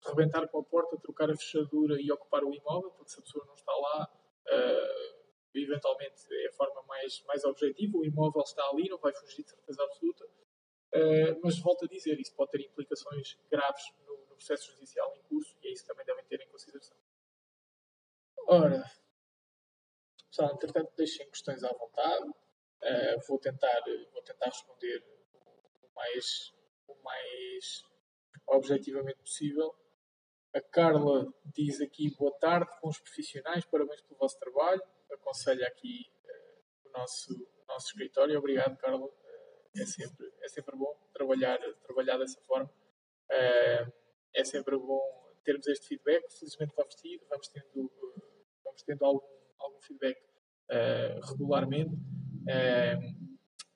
[0.07, 3.45] rebentar com a porta, trocar a fechadura e ocupar o imóvel, porque se a pessoa
[3.45, 4.11] não está lá,
[4.47, 5.19] uh,
[5.53, 7.97] eventualmente é a forma mais, mais objetiva.
[7.97, 10.25] O imóvel está ali, não vai fugir de certeza absoluta.
[10.93, 15.21] Uh, mas volto a dizer, isso pode ter implicações graves no, no, processo judicial em
[15.23, 16.97] curso e é isso que também devem ter em consideração.
[18.47, 18.83] Ora,
[20.29, 22.29] pessoal, entretanto, deixem questões à vontade.
[22.29, 25.03] Uh, vou, tentar, vou tentar responder
[25.83, 26.53] o mais,
[26.87, 27.83] o mais
[28.47, 29.75] objetivamente possível.
[30.55, 34.81] A Carla diz aqui boa tarde, bons profissionais, parabéns pelo vosso trabalho.
[35.11, 38.39] Aconselha aqui uh, o, nosso, o nosso escritório.
[38.39, 39.07] Obrigado, Carla.
[39.79, 42.69] Uh, é, sempre, é sempre bom trabalhar, trabalhar dessa forma.
[43.29, 43.91] Uh,
[44.33, 45.01] é sempre bom
[45.43, 46.29] termos este feedback.
[46.37, 47.91] Felizmente vamos, ter, vamos tendo,
[48.63, 49.27] vamos tendo algum,
[49.59, 50.21] algum feedback
[51.31, 51.95] regularmente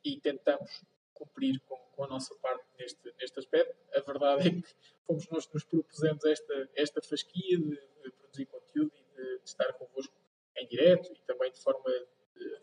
[0.06, 3.76] e tentamos cumprir com, com, a nossa parte neste, neste aspecto.
[3.96, 4.76] A verdade é que
[5.08, 9.44] fomos nós que nos propusemos esta, esta fasquia de, de produzir conteúdo e de, de,
[9.44, 10.14] estar convosco
[10.58, 11.90] em direto e também de forma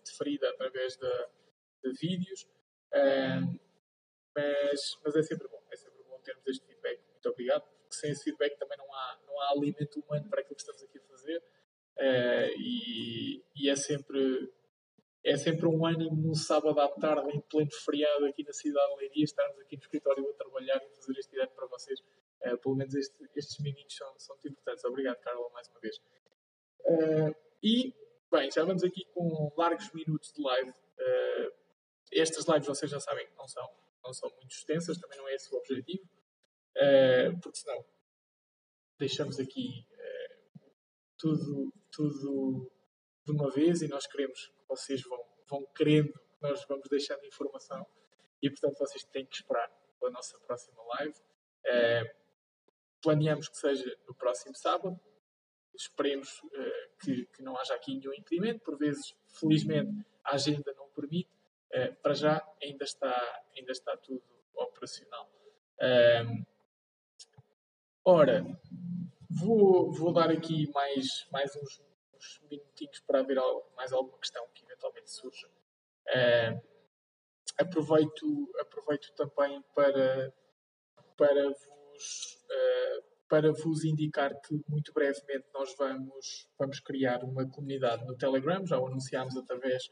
[0.04, 1.26] deferida através de,
[1.82, 2.46] de vídeos.
[2.92, 7.00] Mas, mas é sempre bom, é sempre bom termos este feedback.
[7.10, 10.56] Muito obrigado, porque sem esse feedback também não há, não há alimento humano para aquilo
[10.56, 11.38] que estamos aqui a fazer.
[11.98, 14.50] Uh, e, e é sempre
[15.22, 19.00] é sempre um ânimo num sábado à tarde, em pleno feriado aqui na cidade de
[19.00, 22.00] Leiria, estarmos aqui no escritório a trabalhar e fazer este direto para vocês.
[22.40, 24.84] Uh, pelo menos este, estes minutos são, são muito importantes.
[24.84, 25.96] Obrigado, Carla, mais uma vez.
[26.86, 27.94] Uh, e,
[28.32, 30.70] bem, já vamos aqui com largos minutos de live.
[30.70, 31.52] Uh,
[32.12, 33.68] estas lives vocês já sabem que não são,
[34.04, 36.08] não são muito extensas, também não é esse o objetivo,
[37.42, 37.84] porque senão
[38.98, 39.86] deixamos aqui
[41.18, 42.72] tudo, tudo
[43.24, 45.18] de uma vez e nós queremos que vocês vão,
[45.48, 47.86] vão querendo que nós vamos deixando informação
[48.42, 51.14] e portanto vocês têm que esperar pela nossa próxima live.
[51.66, 52.14] É,
[53.02, 54.98] planeamos que seja no próximo sábado.
[55.74, 58.60] Esperemos uh, que, que, não haja aqui nenhum impedimento.
[58.60, 61.30] Por vezes, felizmente, a agenda não permite.
[61.72, 64.22] Uh, para já, ainda está, ainda está tudo
[64.54, 65.30] operacional.
[65.78, 66.44] Uh,
[68.04, 68.44] ora,
[69.30, 71.80] vou, vou dar aqui mais, mais uns
[72.20, 73.38] uns minutinhos para ver
[73.76, 75.48] mais alguma questão que eventualmente surja.
[76.08, 76.60] Uh,
[77.58, 80.32] aproveito, aproveito também para,
[81.16, 88.04] para, vos, uh, para vos indicar que muito brevemente nós vamos, vamos criar uma comunidade
[88.04, 89.90] no Telegram, já o anunciámos através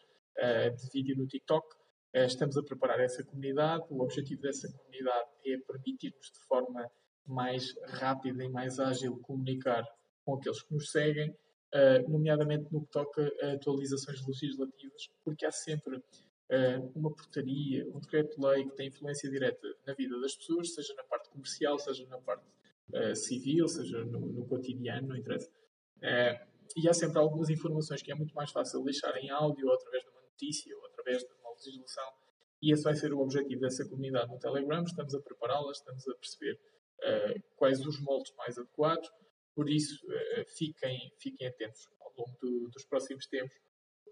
[0.77, 1.67] de vídeo no TikTok.
[2.15, 3.85] estamos a preparar essa comunidade.
[3.91, 6.91] O objetivo dessa comunidade é permitir-nos de forma
[7.27, 9.85] mais rápida e mais ágil comunicar
[10.25, 11.31] com aqueles que nos seguem
[11.75, 16.03] uh, nomeadamente no que toca a atualizações legislativas, porque há sempre
[16.95, 21.29] uma portaria, um decreto-lei que tem influência direta na vida das pessoas, seja na parte
[21.29, 22.47] comercial, seja na parte
[23.17, 25.51] civil, seja no, cotidiano, não interessa.
[26.75, 30.03] e há sempre algumas informações que é muito mais fácil deixar em áudio, ou através
[30.03, 32.13] de uma notícia, ou através de uma legislação,
[32.63, 34.83] e esse vai ser o objetivo dessa comunidade no Telegram.
[34.83, 36.59] Estamos a prepará-la, estamos a perceber
[37.57, 39.09] quais os moldes mais adequados.
[39.55, 43.57] Por isso, uh, fiquem, fiquem atentos ao longo do, dos próximos tempos.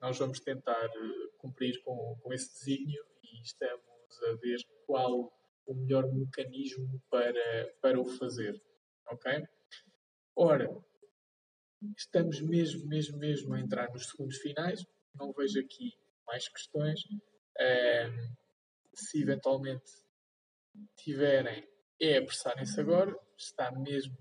[0.01, 5.33] Nós vamos tentar uh, cumprir com, com esse desígnio e estamos a ver qual
[5.67, 8.61] o melhor mecanismo para, para o fazer.
[9.09, 9.43] Ok?
[10.35, 10.69] Ora,
[11.97, 14.85] estamos mesmo, mesmo, mesmo a entrar nos segundos finais.
[15.15, 15.93] Não vejo aqui
[16.27, 17.01] mais questões.
[18.95, 19.91] Se eventualmente
[20.97, 21.67] tiverem,
[22.01, 23.19] é apressarem-se agora.
[23.37, 24.17] Está mesmo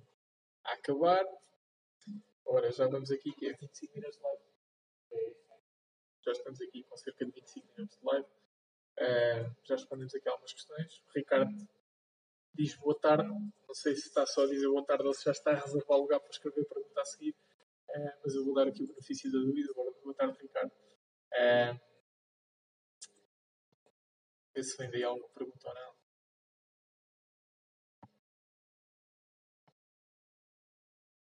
[0.63, 1.25] a acabar.
[2.45, 4.45] Ora, já vamos aqui, que é 25 minutos de live.
[6.25, 8.27] Já estamos aqui com cerca de 25 minutos de live.
[8.97, 10.99] Uh, já respondemos aqui algumas questões.
[11.07, 11.53] O Ricardo
[12.53, 13.27] diz boa tarde.
[13.29, 15.99] Não sei se está só a dizer boa tarde ou se já está a reservar
[15.99, 17.35] lugar para escrever a pergunta a seguir.
[17.89, 19.73] Uh, mas eu vou dar aqui o benefício da dúvida.
[19.73, 20.71] Boa tarde, Ricardo.
[20.71, 21.79] Uh,
[24.55, 25.95] ver se daí alguma pergunta ou não.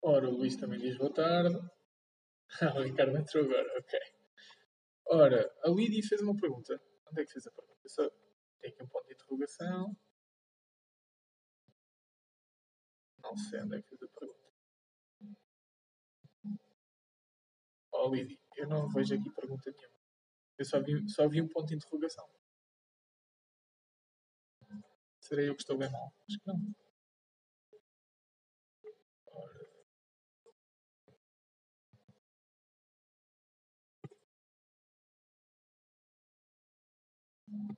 [0.04, 1.58] Ora, o Luís também diz boa tarde.
[2.62, 4.00] Ah, o Ricardo entrou agora, ok.
[5.08, 6.80] Ora, a Lídia fez uma pergunta.
[7.10, 7.90] Onde é que fez a pergunta?
[7.90, 8.08] Só
[8.60, 9.98] tem aqui um ponto de interrogação.
[13.24, 14.40] Não sei onde é que fez a pergunta.
[17.92, 20.00] Oh, Lídia, eu não vejo aqui pergunta nenhuma.
[20.60, 22.28] Eu só vi, só vi um ponto de interrogação.
[25.34, 26.14] Serei eu que estou bem mal?
[26.30, 26.60] Acho que não.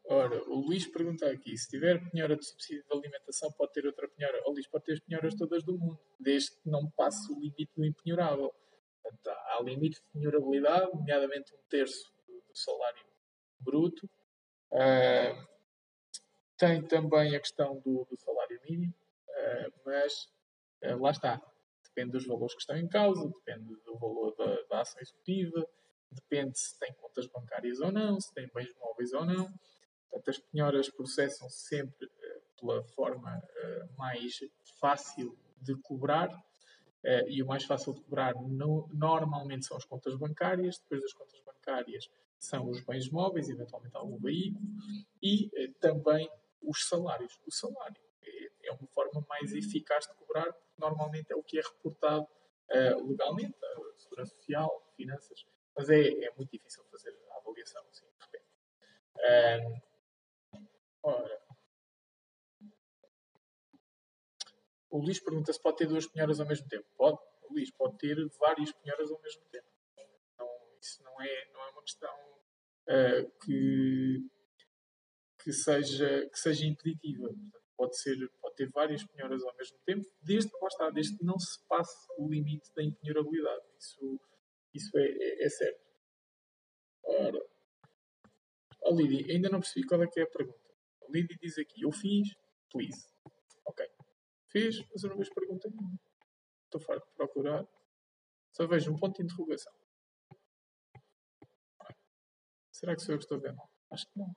[0.10, 4.10] Ora, o Luís pergunta aqui: se tiver penhora de subsídio de alimentação, pode ter outra
[4.10, 4.44] penhora?
[4.46, 7.72] O Luís pode ter as penhoras todas do mundo, desde que não passe o limite
[7.74, 8.54] do empenhorável.
[9.02, 13.06] Portanto, há limite de penhorabilidade, nomeadamente um terço do salário
[13.62, 14.10] bruto.
[14.74, 15.55] Uh,
[16.58, 18.94] tem também a questão do, do salário mínimo,
[19.30, 20.30] uh, mas
[20.84, 21.42] uh, lá está.
[21.84, 25.66] Depende dos valores que estão em causa, depende do valor da, da ação executiva,
[26.12, 29.52] depende se tem contas bancárias ou não, se tem bens móveis ou não.
[30.10, 32.10] Portanto, as penhoras processam sempre
[32.60, 33.42] pela forma
[33.98, 34.40] mais
[34.80, 36.30] fácil de cobrar
[37.28, 41.40] e o mais fácil de cobrar no, normalmente são as contas bancárias, depois das contas
[41.46, 44.66] bancárias são os bens móveis, eventualmente algum veículo,
[45.22, 46.30] e também
[46.66, 47.40] os salários.
[47.46, 51.60] O salário é, é, uma forma mais eficaz de cobrar, porque normalmente é o que
[51.60, 57.38] é reportado uh, legalmente, a segurança social, finanças, mas é, é muito difícil fazer a
[57.38, 59.84] avaliação assim, de repente.
[61.04, 61.46] ora,
[64.96, 66.86] O Luís pergunta se pode ter duas penhoras ao mesmo tempo.
[66.96, 67.18] Pode.
[67.50, 69.68] O Luís pode ter várias penhoras ao mesmo tempo.
[70.40, 70.50] Não,
[70.82, 72.16] isso não é, não é uma questão
[72.88, 74.26] uh, que,
[75.46, 77.30] que, seja, que seja impeditiva.
[77.78, 81.64] Pode, ser, pode ter várias penhoras ao mesmo tempo, desde, está, desde que não se
[81.68, 83.64] passe o limite da impenhorabilidade.
[83.78, 84.20] Isso,
[84.74, 85.86] isso é, é, é certo.
[87.04, 87.46] Ora,
[88.86, 90.74] a Lidi, ainda não percebi qual é que é a pergunta.
[91.04, 92.36] A Lidi diz aqui, eu fiz,
[92.72, 93.08] please.
[93.66, 93.88] Ok.
[94.48, 96.00] Fiz, mas eu não vejo pergunta nenhuma.
[96.64, 97.68] Estou farto de procurar.
[98.52, 99.74] Só vejo um ponto de interrogação.
[102.72, 103.62] Será que sou eu que estou vendo?
[103.92, 104.36] Acho que não.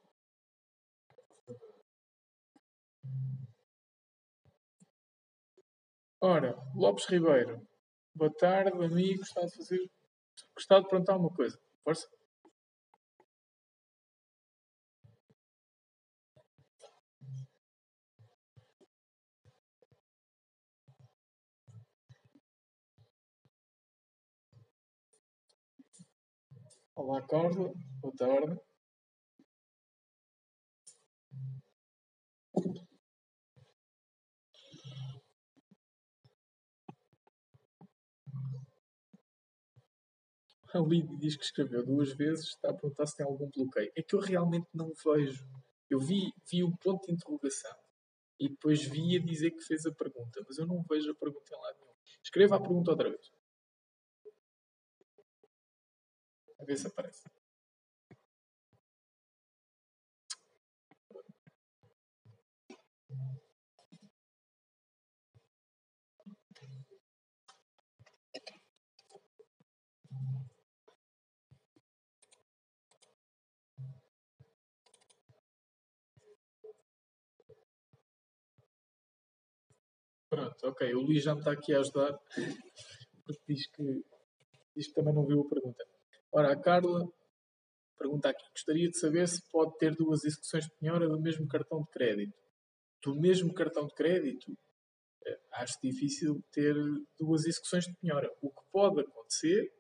[6.21, 7.66] Ora, Lopes Ribeiro.
[8.14, 9.18] Boa tarde, amigo.
[9.18, 9.90] Gostava de fazer.
[10.55, 11.59] Gostava de perguntar uma coisa.
[11.85, 12.09] Força.
[26.97, 27.73] Olá, Carla.
[28.03, 28.61] Boa tarde.
[40.75, 43.91] A Lídia diz que escreveu duas vezes, está a perguntar se tem algum bloqueio.
[43.97, 45.49] É que eu realmente não vejo.
[45.89, 47.75] Eu vi, vi um ponto de interrogação
[48.39, 51.55] e depois vi a dizer que fez a pergunta, mas eu não vejo a pergunta
[51.55, 51.93] em lado nenhum.
[52.23, 53.33] Escreva a pergunta outra vez.
[56.61, 57.25] A ver se aparece.
[80.59, 80.94] Pronto, ok.
[80.94, 82.18] O Luís já me está aqui a ajudar
[83.25, 84.05] porque diz que,
[84.75, 85.85] diz que também não viu a pergunta.
[86.33, 87.09] Ora, a Carla
[87.99, 91.83] pergunta aqui: gostaria de saber se pode ter duas execuções de penhora do mesmo cartão
[91.83, 92.37] de crédito.
[93.03, 94.57] Do mesmo cartão de crédito?
[95.25, 96.75] Eh, acho difícil ter
[97.18, 98.31] duas execuções de penhora.
[98.42, 99.73] O que pode acontecer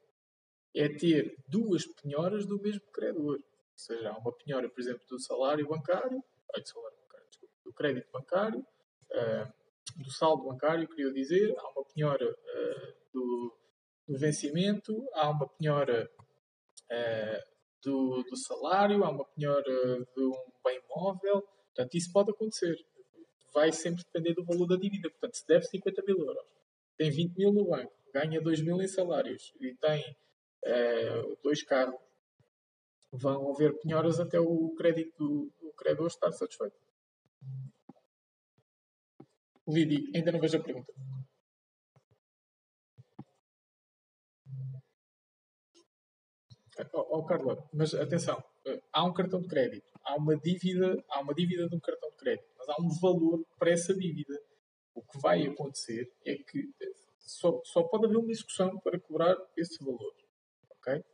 [0.74, 3.36] é ter duas penhoras do mesmo credor.
[3.36, 6.22] Ou seja, há uma penhora, por exemplo, do salário bancário,
[6.54, 9.57] do, salário bancário desculpa, do crédito bancário, uh,
[9.98, 13.56] do saldo bancário, queria dizer, há uma penhora uh, do,
[14.06, 16.08] do vencimento, há uma penhora
[16.90, 17.48] uh,
[17.82, 21.42] do, do, salário, há uma penhora de um bem móvel.
[21.42, 22.76] Portanto, isso pode acontecer.
[23.52, 25.10] Vai sempre depender do valor da dívida.
[25.10, 26.44] Portanto, se deve 50 mil euros,
[26.96, 30.16] tem 20 mil no banco, ganha 2 mil em salários e tem
[30.64, 32.00] uh, dois carros,
[33.10, 36.76] vão haver penhoras até o crédito do, do credor estar satisfeito.
[39.68, 40.92] Lidi, ainda não vejo a pergunta.
[46.94, 51.20] Oh, oh, Carla, mas atenção, eh, há um cartão de crédito, há uma dívida, há
[51.20, 54.40] uma dívida de um cartão de crédito, mas há um valor para essa dívida.
[54.94, 59.36] O que vai acontecer é que eh, só, só pode haver uma execução para cobrar
[59.56, 60.14] esse valor.
[60.70, 61.04] Ok?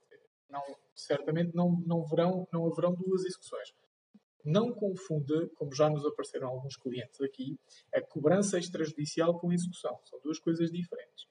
[0.51, 0.63] Não,
[0.95, 3.73] certamente não, não, verão, não haverão duas execuções.
[4.45, 7.59] Não confunda, como já nos apareceram alguns clientes aqui,
[7.95, 9.99] a cobrança extrajudicial com a execução.
[10.05, 11.25] São duas coisas diferentes.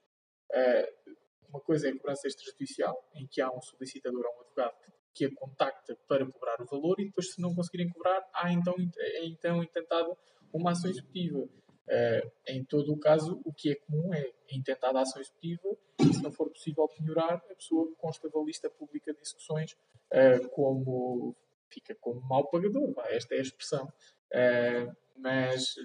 [0.51, 1.13] Uh,
[1.49, 4.73] uma coisa é a cobrança extrajudicial, em que há um solicitador ou um advogado
[5.13, 8.73] que a contacta para cobrar o valor e depois, se não conseguirem cobrar, há então,
[8.97, 10.17] é então intentada
[10.51, 11.37] uma ação executiva.
[11.39, 16.13] Uh, em todo o caso, o que é comum é intentada a ação executiva e,
[16.13, 19.73] se não for possível penhorar, a pessoa consta da lista pública de execuções
[20.11, 21.35] uh, como
[21.73, 22.93] fica como mau pagador.
[23.09, 23.85] esta é a expressão.
[24.31, 25.75] Uh, mas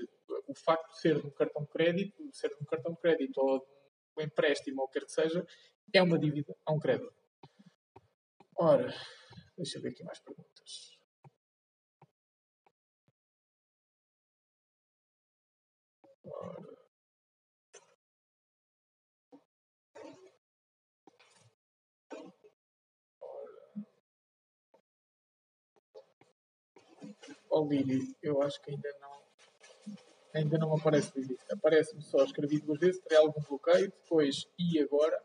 [0.46, 3.38] o facto de ser de um cartão de crédito, ser de um cartão de crédito
[3.38, 3.66] ou
[4.16, 5.46] o empréstimo ou o que quer que seja,
[5.92, 7.12] é uma dívida a um credor.
[8.56, 8.92] Ora,
[9.56, 10.98] deixa eu ver aqui mais perguntas.
[16.24, 16.67] Ora.
[27.50, 29.18] Oh, Lili, eu acho que ainda não.
[30.34, 31.38] Ainda não aparece Lili.
[31.50, 35.18] Aparece-me só, escrevi duas vezes, terei algum bloqueio, depois e agora.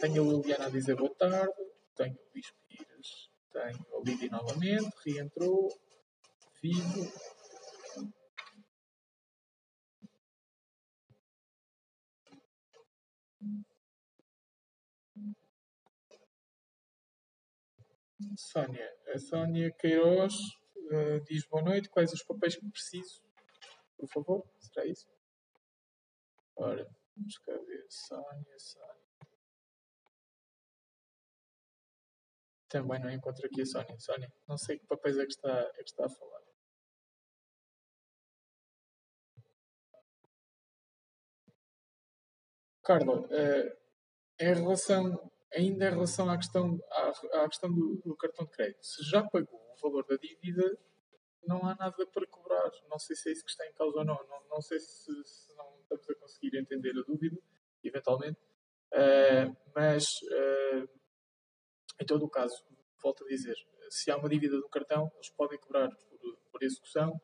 [0.00, 1.52] Tenho a Liliana a dizer boa tarde,
[1.96, 5.68] tenho o Luís Pires, tenho a Lili novamente, reentrou,
[6.62, 7.12] vivo.
[18.36, 20.57] Sónia, a Sónia Queiroz
[20.88, 23.22] uh, diz boa noite, quais os papéis que preciso?
[23.96, 25.06] Por favor, será isso?
[26.56, 27.86] Ora, vamos cá ver.
[27.88, 29.08] Sónia, Sónia.
[32.68, 33.98] Também não encontro aqui a Sónia.
[33.98, 36.38] Sónia, não sei que papéis é que está, é que está a falar.
[42.82, 43.76] Carla, uh,
[44.40, 48.82] em relação, ainda em relação à questão, à, à questão do, do, cartão de crédito,
[48.82, 50.78] se já pagou valor da dívida,
[51.46, 52.70] não há nada para cobrar.
[52.88, 54.16] Não sei se é isso que está em causa ou não.
[54.28, 57.38] Não, não sei se, se não estamos a conseguir entender a dúvida,
[57.82, 58.38] eventualmente.
[58.92, 60.88] Uh, mas, uh,
[62.00, 62.64] em todo o caso,
[63.02, 63.56] volto a dizer,
[63.90, 67.20] se há uma dívida do cartão, eles podem cobrar por, por execução.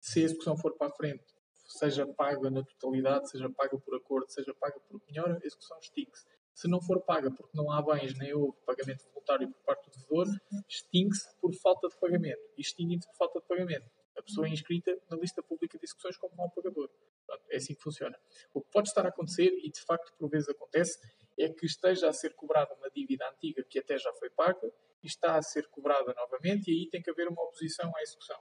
[0.00, 1.24] Se a execução for para a frente,
[1.66, 6.26] seja paga na totalidade, seja paga por acordo, seja paga por penhora, a execução extingue-se.
[6.56, 9.92] Se não for paga porque não há bens nem houve pagamento voluntário por parte do
[9.92, 10.26] devedor,
[10.66, 12.40] extingue-se por falta de pagamento.
[12.56, 13.90] Extingue-se por falta de pagamento.
[14.16, 16.88] A pessoa é inscrita na lista pública de execuções como mau pagador.
[17.26, 18.18] Pronto, é assim que funciona.
[18.54, 20.98] O que pode estar a acontecer, e de facto por vezes acontece,
[21.38, 25.06] é que esteja a ser cobrada uma dívida antiga que até já foi paga e
[25.06, 28.40] está a ser cobrada novamente e aí tem que haver uma oposição à execução.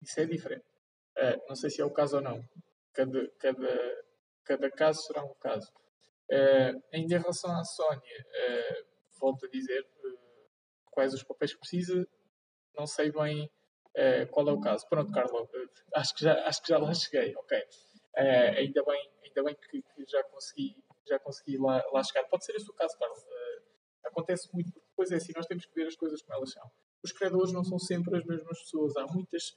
[0.00, 0.64] Isso é diferente.
[1.18, 2.40] Uh, não sei se é o caso ou não.
[2.92, 4.04] Cada, cada,
[4.44, 5.72] cada caso será um caso.
[6.92, 8.86] Ainda em relação à Sónia, uh,
[9.20, 10.18] volto a dizer uh,
[10.90, 12.06] quais os papéis que precisa,
[12.76, 13.50] não sei bem
[14.30, 14.88] qual é o caso.
[14.88, 15.48] Pronto, Carla,
[15.96, 17.60] acho, que já, acho que já lá cheguei, ok.
[18.56, 20.76] ainda bem, ainda bem que, que, já consegui,
[21.08, 22.24] já consegui lá, lá chegar.
[22.28, 23.16] Pode ser esse o caso, Carla.
[24.04, 26.70] acontece muito, porque depois é assim, nós temos que ver as coisas como elas são.
[27.02, 29.56] Os credores não são sempre as mesmas pessoas, há muitas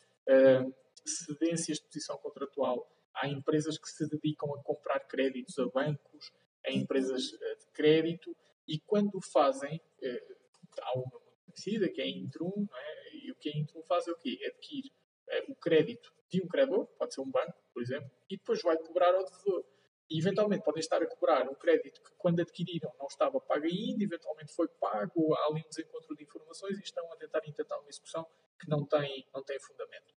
[1.05, 2.89] cedências de posição contratual.
[3.13, 6.31] Há empresas que se dedicam a comprar créditos a bancos,
[6.65, 8.35] a empresas eh, de crédito
[8.67, 10.23] e quando fazem, eh,
[10.81, 13.15] há uma muito conhecida que é a Intrum, é?
[13.15, 14.39] e o que a Intrum faz é o quê?
[14.45, 14.91] Adquire
[15.29, 18.77] eh, o crédito de um credor, pode ser um banco, por exemplo, e depois vai
[18.77, 19.63] cobrar ao devedor.
[20.09, 24.03] E eventualmente podem estar a cobrar um crédito que quando adquiriram não estava pago ainda,
[24.03, 27.89] eventualmente foi pago, há ali um desencontro de informações e estão a tentar intentar uma
[27.89, 28.27] execução
[28.59, 30.13] que não tem, não tem fundamento.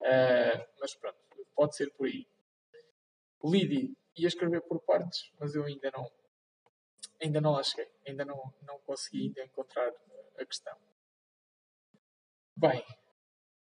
[0.00, 1.18] Uh, mas pronto,
[1.54, 2.26] pode ser por aí.
[3.44, 6.10] Lidi, ia escrever por partes, mas eu ainda não,
[7.20, 7.62] ainda não lá
[8.06, 9.92] ainda não, não consegui ainda encontrar
[10.38, 10.76] a questão.
[12.56, 12.84] Bem,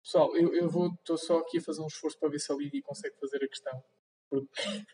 [0.02, 2.56] pessoal, eu, eu vou, estou só aqui a fazer um esforço para ver se a
[2.56, 3.84] Lídia consegue fazer a questão,
[4.30, 4.48] porque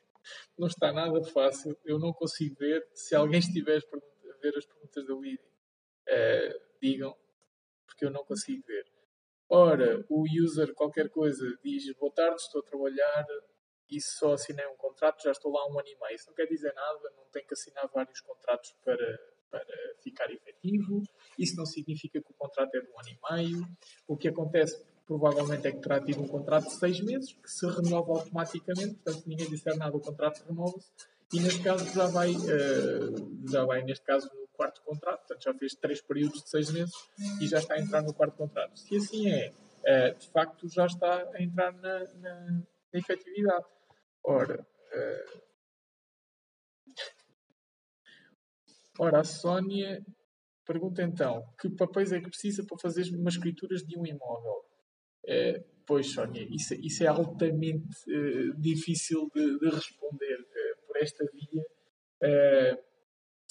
[0.58, 2.88] não está nada fácil, eu não consigo ver.
[2.94, 5.46] Se alguém estiver a ver as perguntas da Lídia,
[6.10, 7.16] uh, digam,
[7.86, 8.92] porque eu não consigo ver.
[9.50, 13.26] Ora, o user qualquer coisa diz boa tarde, estou a trabalhar
[13.92, 16.16] e só assinei um contrato, já estou lá um ano e meio.
[16.16, 19.20] Isso não quer dizer nada, não tenho que assinar vários contratos para,
[19.50, 19.66] para
[20.02, 21.04] ficar efetivo.
[21.38, 23.68] Isso não significa que o contrato é de um ano e meio.
[24.08, 27.68] O que acontece provavelmente é que terá tido um contrato de seis meses, que se
[27.68, 30.90] renova automaticamente, portanto, se ninguém disser nada, o contrato renova-se.
[31.34, 35.54] E neste caso já vai, uh, já vai, neste caso, no quarto contrato, portanto já
[35.54, 36.94] fez três períodos de seis meses
[37.42, 38.80] e já está a entrar no quarto contrato.
[38.80, 42.52] Se assim é, uh, de facto já está a entrar na, na,
[42.94, 43.66] na efetividade.
[44.24, 45.42] Ora, uh...
[49.00, 50.04] ora, a Sónia
[50.66, 54.64] pergunta então: que papéis é que precisa para fazer umas escrituras de um imóvel?
[55.26, 60.38] Uh, pois, Sónia, isso, isso é altamente uh, difícil de, de responder
[60.86, 61.66] por esta via.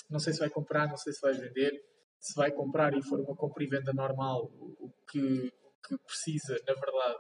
[0.09, 1.73] não sei se vai comprar, não sei se vai vender.
[2.21, 6.55] Se vai comprar e for uma compra e venda normal, o que, o que precisa,
[6.67, 7.19] na verdade,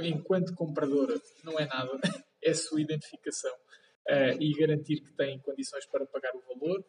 [0.00, 1.14] enquanto compradora,
[1.44, 1.98] não é nada.
[2.46, 6.84] É a sua identificação uh, e garantir que tem condições para pagar o valor.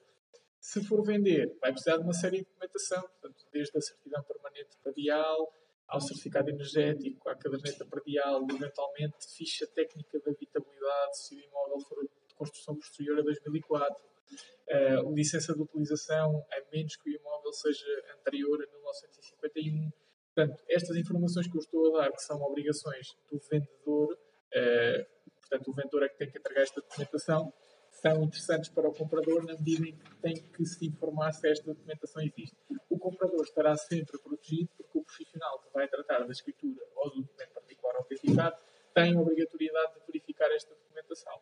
[0.59, 4.77] Se for vender, vai precisar de uma série de documentação, portanto, desde a certidão permanente
[4.83, 5.51] predial,
[5.87, 11.97] ao certificado energético, à caderneta predial, eventualmente ficha técnica de habitabilidade, se o imóvel for
[12.37, 14.05] construção posterior a 2004.
[14.69, 17.85] Uh, licença de utilização, a menos que o imóvel seja
[18.19, 19.89] anterior a 1951.
[20.35, 25.16] Portanto, estas informações que eu estou a dar, que são obrigações do vendedor, uh,
[25.47, 27.53] portanto, o vendedor é que tem que entregar esta documentação,
[27.91, 31.65] são interessantes para o comprador na medida em que tem que se informar se esta
[31.65, 32.55] documentação existe.
[32.89, 37.21] O comprador estará sempre protegido porque o profissional que vai tratar da escritura ou do
[37.23, 38.57] documento particular autenticado
[38.93, 41.41] tem a obrigatoriedade de verificar esta documentação.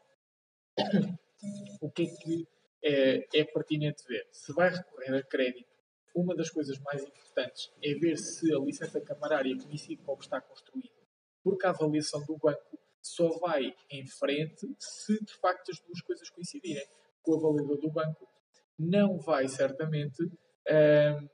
[1.82, 2.48] O que é que
[2.84, 4.28] é, é pertinente ver?
[4.32, 5.68] Se vai recorrer a crédito,
[6.14, 10.24] uma das coisas mais importantes é ver se a licença camarária coincide com o que
[10.24, 10.96] está construído,
[11.44, 16.30] porque a avaliação do banco só vai em frente se de facto as duas coisas
[16.32, 16.86] coincidirem.
[17.28, 18.28] O avaliador do banco
[18.80, 21.30] não vai certamente, uh,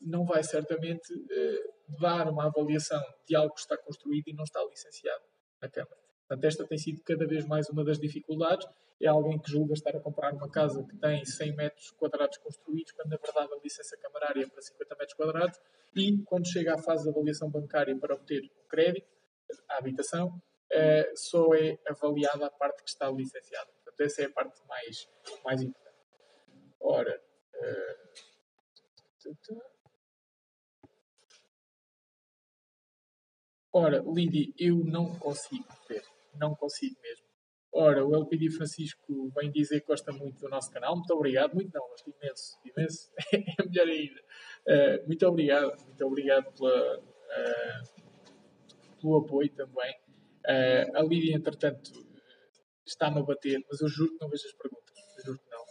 [0.00, 4.64] não vai certamente uh, dar uma avaliação de algo que está construído e não está
[4.64, 5.22] licenciado
[5.60, 5.96] na Câmara.
[6.26, 8.66] Portanto, esta tem sido cada vez mais uma das dificuldades.
[9.00, 12.92] É alguém que julga estar a comprar uma casa que tem 100 metros quadrados construídos,
[12.92, 15.58] quando na verdade a licença camarária é para 50 metros quadrados,
[15.94, 19.06] e quando chega à fase de avaliação bancária para obter o crédito,
[19.68, 20.40] a habitação,
[20.72, 23.70] uh, só é avaliada a parte que está licenciada.
[23.72, 25.08] Portanto, essa é a parte mais,
[25.44, 25.96] mais importante.
[26.80, 27.22] Ora,
[27.54, 28.12] uh,
[33.72, 36.04] ora, Lidi, eu não consigo ver,
[36.34, 37.32] não consigo mesmo.
[37.74, 40.94] Ora, o LPD Francisco vem dizer que gosta muito do nosso canal.
[40.94, 41.54] Muito obrigado.
[41.54, 42.58] Muito não, gosto imenso.
[42.66, 43.10] Imenso.
[43.32, 44.20] é melhor ainda.
[44.68, 45.82] Uh, muito obrigado.
[45.86, 48.02] Muito obrigado pela, uh,
[49.00, 50.01] pelo apoio também.
[50.46, 51.92] Uh, a Lídia, entretanto,
[52.86, 54.96] está-me a bater, mas eu juro que não vejo as perguntas.
[55.18, 55.62] Eu juro que não.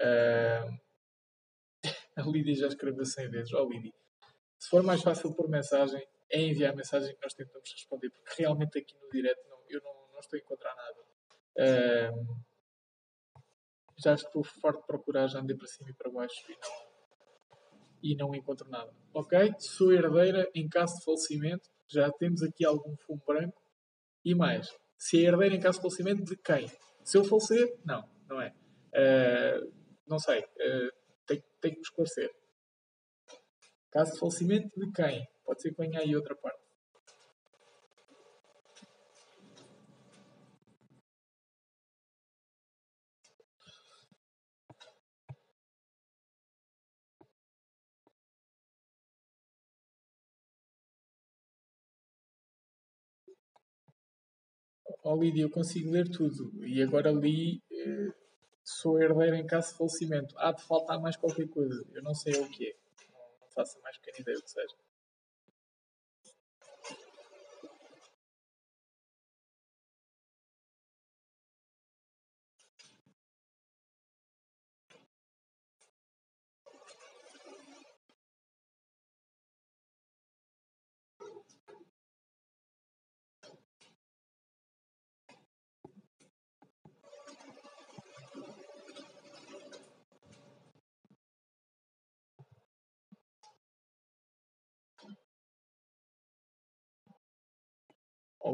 [0.00, 0.80] Uh,
[2.16, 3.52] a Lídia já escreveu 100 vezes.
[3.52, 3.92] Ó, oh, Lídia,
[4.58, 8.42] se for mais fácil por mensagem, é enviar a mensagem que nós tentamos responder, porque
[8.42, 11.02] realmente aqui no direto não, eu não, não, estou a encontrar nada.
[11.58, 12.52] Uh,
[14.02, 16.92] já estou farto de procurar, já andei para cima e para baixo e não,
[18.02, 18.92] e não encontro nada.
[19.14, 19.54] Ok?
[19.58, 21.70] Sou herdeira em caso de falecimento.
[21.88, 23.61] Já temos aqui algum fumo branco.
[24.24, 24.68] E mais,
[24.98, 26.70] se é herdeiro em caso de falecimento de quem?
[27.04, 28.54] Se eu falecer, não, não é.
[28.94, 29.72] Uh,
[30.06, 30.92] não sei, uh,
[31.26, 32.30] tem, tem que me esclarecer.
[33.90, 35.26] Caso de falecimento de quem?
[35.44, 36.61] Pode ser que venha aí outra parte.
[55.02, 56.64] Oh Lídia, eu consigo ler tudo.
[56.64, 58.12] E agora li, eh,
[58.62, 60.34] sou herdeiro em caso de falecimento.
[60.38, 61.84] Há de faltar mais qualquer coisa.
[61.92, 62.74] Eu não sei o que é.
[63.40, 64.74] Não faço mais pequena ideia do que seja.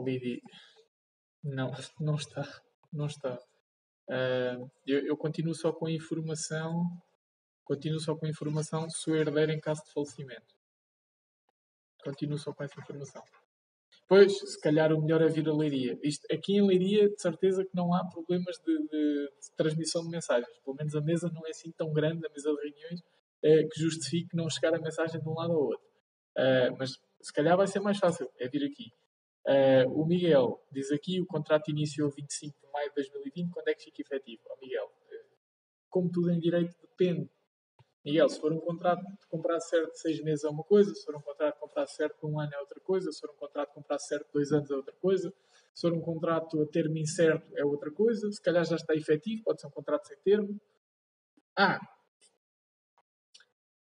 [0.05, 0.41] Lidi,
[1.43, 1.71] não,
[2.01, 2.45] não está.
[2.93, 3.39] Não está.
[4.09, 6.85] Uh, eu, eu, continuo só com a informação.
[7.65, 10.55] Continuo só com a informação sou herdeiro em caso de falecimento.
[12.03, 13.23] Continuo só com essa informação.
[14.09, 15.99] Pois, se calhar o melhor é vir a Leiria.
[16.03, 20.09] Isto, aqui em Leiria, de certeza que não há problemas de, de, de transmissão de
[20.09, 20.59] mensagens.
[20.65, 23.03] Pelo menos a mesa não é assim tão grande, a mesa de reuniões,
[23.43, 25.87] é, que justifique não chegar a mensagem de um lado ao outro.
[26.39, 28.91] Uh, mas se calhar vai ser mais fácil, é vir aqui.
[29.49, 33.75] Uh, o Miguel diz aqui: o contrato iniciou 25 de maio de 2020, quando é
[33.75, 34.43] que fica efetivo?
[34.45, 35.37] Oh, Miguel, uh,
[35.89, 37.31] como tudo em direito, depende.
[38.05, 41.03] Miguel, se for um contrato de comprar certo de 6 meses é uma coisa, se
[41.03, 43.37] for um contrato de comprar certo de um ano é outra coisa, se for um
[43.37, 45.33] contrato de comprar certo de 2 anos é outra coisa,
[45.75, 49.45] se for um contrato a termo incerto é outra coisa, se calhar já está efetivo,
[49.45, 50.61] pode ser um contrato sem termo.
[51.57, 51.81] Ah,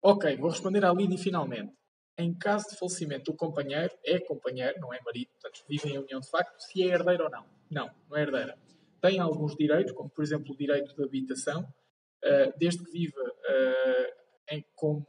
[0.01, 1.78] ok, vou responder à Lidi finalmente
[2.19, 6.19] em caso de falecimento do companheiro, é companheiro, não é marido, portanto vivem em união
[6.19, 7.45] de facto, se é herdeiro ou não.
[7.71, 8.59] Não, não é herdeira.
[9.01, 14.13] Tem alguns direitos, como por exemplo o direito de habitação, uh, desde que viva uh,
[14.49, 15.05] em, como,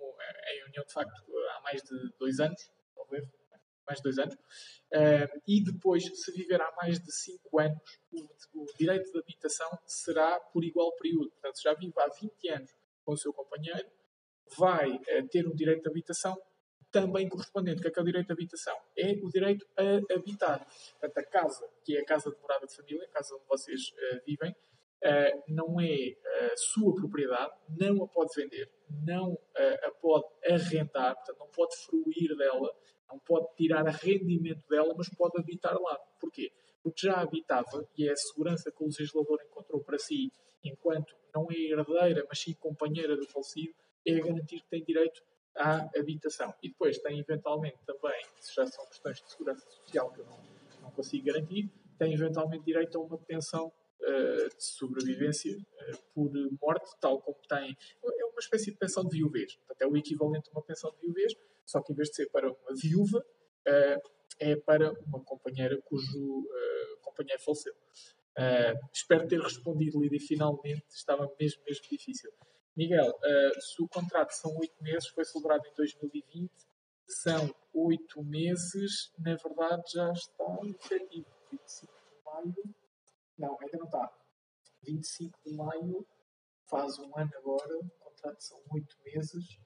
[0.54, 1.20] em união de facto
[1.56, 3.24] há mais de dois anos, talvez,
[3.84, 7.80] mais de dois anos, uh, e depois, se viver há mais de cinco anos,
[8.12, 11.30] o, o, direito de habitação será por igual período.
[11.30, 12.70] Portanto, se já vive há 20 anos
[13.04, 13.90] com o seu companheiro,
[14.56, 14.96] vai
[15.30, 16.36] ter um direito de habitação
[16.90, 18.76] também correspondente, que é, que é o direito de habitação?
[18.96, 20.66] É o direito a habitar.
[20.98, 23.80] Portanto, a casa, que é a casa de morada de família, a casa onde vocês
[23.90, 28.70] uh, vivem, uh, não é uh, sua propriedade, não a pode vender,
[29.06, 32.74] não a pode arrendar, portanto, não pode fruir dela,
[33.08, 35.98] não pode tirar rendimento dela, mas pode habitar lá.
[36.20, 36.50] Porquê?
[36.82, 40.32] Porque já habitava, e é a segurança que o legislador encontrou para si,
[40.64, 43.74] enquanto não é herdeira, mas sim companheira do falecido,
[44.06, 45.22] é garantir que tem direito
[45.56, 46.54] à habitação.
[46.62, 50.38] E depois tem eventualmente também, se já são questões de segurança social que eu não,
[50.82, 53.66] não consigo garantir, tem eventualmente direito a uma pensão
[54.00, 56.30] uh, de sobrevivência uh, por
[56.60, 57.76] morte, tal como tem.
[58.02, 59.54] É uma espécie de pensão de viuvez.
[59.56, 61.34] Portanto, é o equivalente a uma pensão de viuvez,
[61.66, 66.48] só que em vez de ser para uma viúva, uh, é para uma companheira cujo
[67.02, 67.74] companheiro faleceu.
[68.90, 70.86] espero ter respondido, Lídia, finalmente.
[70.88, 72.32] Estava mesmo, mesmo difícil.
[72.80, 76.50] Miguel, uh, se o contrato são oito meses, foi celebrado em 2020,
[77.06, 81.26] são oito meses, na verdade já está efetivo.
[81.50, 82.74] 25 de maio,
[83.36, 84.10] não, ainda não está.
[84.82, 86.06] 25 de maio,
[86.70, 89.58] faz um ano agora, o contrato são oito meses,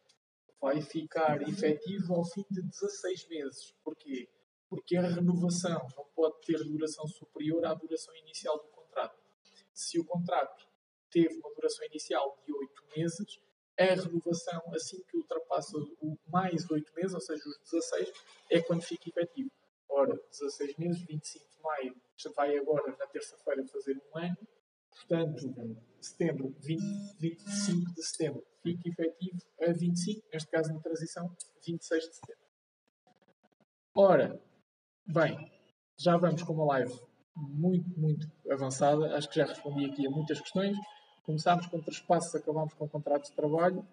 [0.60, 3.76] vai ficar efetivo ao fim de 16 meses.
[3.84, 4.28] Porquê?
[4.68, 9.22] Porque a renovação não pode ter duração superior à duração inicial do contrato.
[9.72, 10.73] Se o contrato
[11.14, 13.40] teve uma duração inicial de 8 meses,
[13.78, 18.12] a renovação, assim que ultrapassa o mais 8 meses, ou seja, os 16,
[18.50, 19.50] é quando fica efetivo.
[19.88, 21.96] Ora, 16 meses, 25 de maio,
[22.34, 24.36] vai agora na terça-feira fazer um ano,
[24.90, 26.82] portanto, setembro, 20,
[27.20, 31.32] 25 de setembro, fica efetivo a 25, neste caso na transição,
[31.64, 32.44] 26 de setembro.
[33.94, 34.42] Ora,
[35.06, 35.52] bem,
[35.96, 36.92] já vamos com uma live
[37.36, 39.16] muito, muito avançada.
[39.16, 40.76] Acho que já respondi aqui a muitas questões.
[41.24, 43.86] Começámos com trespassos, acabámos com contratos de trabalho.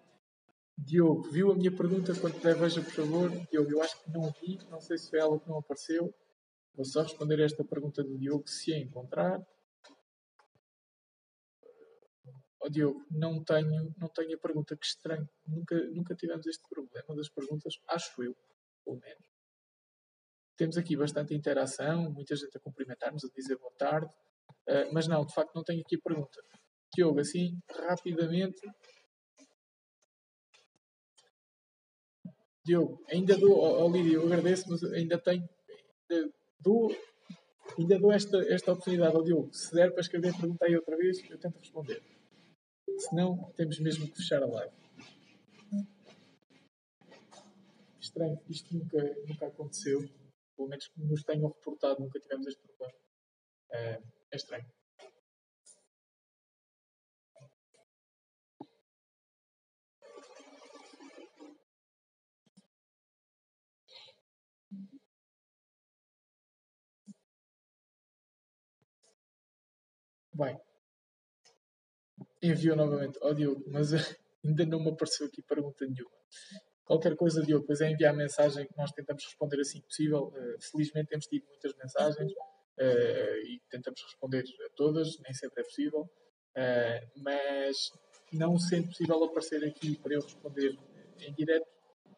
[0.76, 2.14] Diogo, viu a minha pergunta?
[2.14, 3.30] Quando puder, veja, por favor.
[3.50, 6.14] Diogo, eu acho que não vi, não sei se foi ela que não apareceu.
[6.74, 9.42] Vou só responder a esta pergunta do Diogo, se a encontrar.
[12.60, 15.28] Oh, Diogo, não tenho, não tenho a pergunta, que estranho.
[15.46, 18.36] Nunca, nunca tivemos este problema das perguntas, acho eu,
[18.84, 19.26] pelo menos.
[20.56, 24.14] Temos aqui bastante interação, muita gente a cumprimentar-nos, a dizer boa tarde.
[24.68, 26.40] Uh, mas não, de facto, não tenho aqui a pergunta.
[26.94, 28.60] Diogo, assim, rapidamente.
[32.64, 35.48] Diogo, ainda dou, oh, Lídia, eu agradeço, mas ainda tenho,
[36.10, 36.94] ainda dou,
[37.78, 39.52] ainda dou esta, esta oportunidade ao Diogo.
[39.52, 42.02] Se der para escrever, pergunta aí outra vez, eu tento responder.
[42.98, 44.74] Senão, temos mesmo que fechar a live.
[47.98, 50.00] Estranho, isto nunca, nunca aconteceu.
[50.54, 52.94] Pelo menos que nos tenham reportado, nunca tivemos este problema.
[53.72, 54.66] É, é estranho.
[70.42, 70.58] Bem,
[72.74, 73.92] novamente ao Diogo, mas
[74.44, 76.10] ainda não me apareceu aqui pergunta nenhuma.
[76.84, 80.32] Qualquer coisa, Diogo, depois é enviar mensagem que nós tentamos responder assim que possível.
[80.34, 85.64] Uh, felizmente temos tido muitas mensagens uh, e tentamos responder a todas, nem sempre é
[85.64, 86.00] possível.
[86.00, 87.92] Uh, mas
[88.32, 90.76] não sendo possível aparecer aqui para eu responder
[91.20, 91.68] em direto,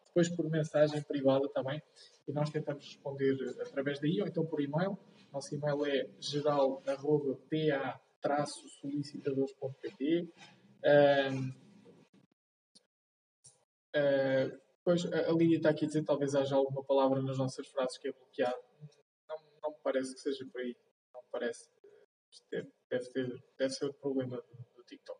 [0.07, 1.79] depois por mensagem privada também,
[2.27, 4.97] e nós tentamos responder através daí ou então por e-mail.
[5.31, 8.01] Nosso e-mail é geral.pa
[8.45, 10.33] solicitadores.pt.
[10.83, 11.49] Um,
[13.95, 17.97] uh, pois a Lídia está aqui a dizer talvez haja alguma palavra nas nossas frases
[17.97, 18.57] que é bloqueada.
[19.29, 20.75] Não, não me parece que seja por aí.
[21.13, 21.69] Não me parece.
[22.51, 22.69] Deve,
[23.11, 25.19] ter, deve ser outro problema do, TikTok.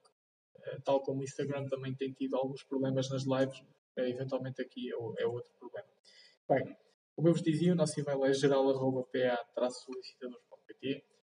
[0.57, 3.63] Uh, tal como o Instagram também tem tido alguns problemas nas lives,
[3.97, 5.87] eventualmente aqui é, é, outro problema.
[6.47, 6.77] Bem,
[7.15, 11.14] como eu vos dizia, o nosso e-mail é geral.pa-solicitadores.pt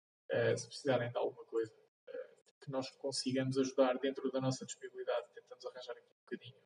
[0.56, 5.64] se precisarem de alguma coisa uh, que nós consigamos ajudar dentro da nossa disponibilidade, tentamos
[5.66, 6.58] arranjar aqui um bocadinho.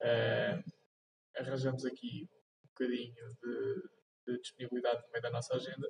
[0.00, 0.72] Uh,
[1.36, 2.28] arranjamos aqui
[2.64, 3.82] um bocadinho de,
[4.26, 5.88] de, disponibilidade no meio da nossa agenda.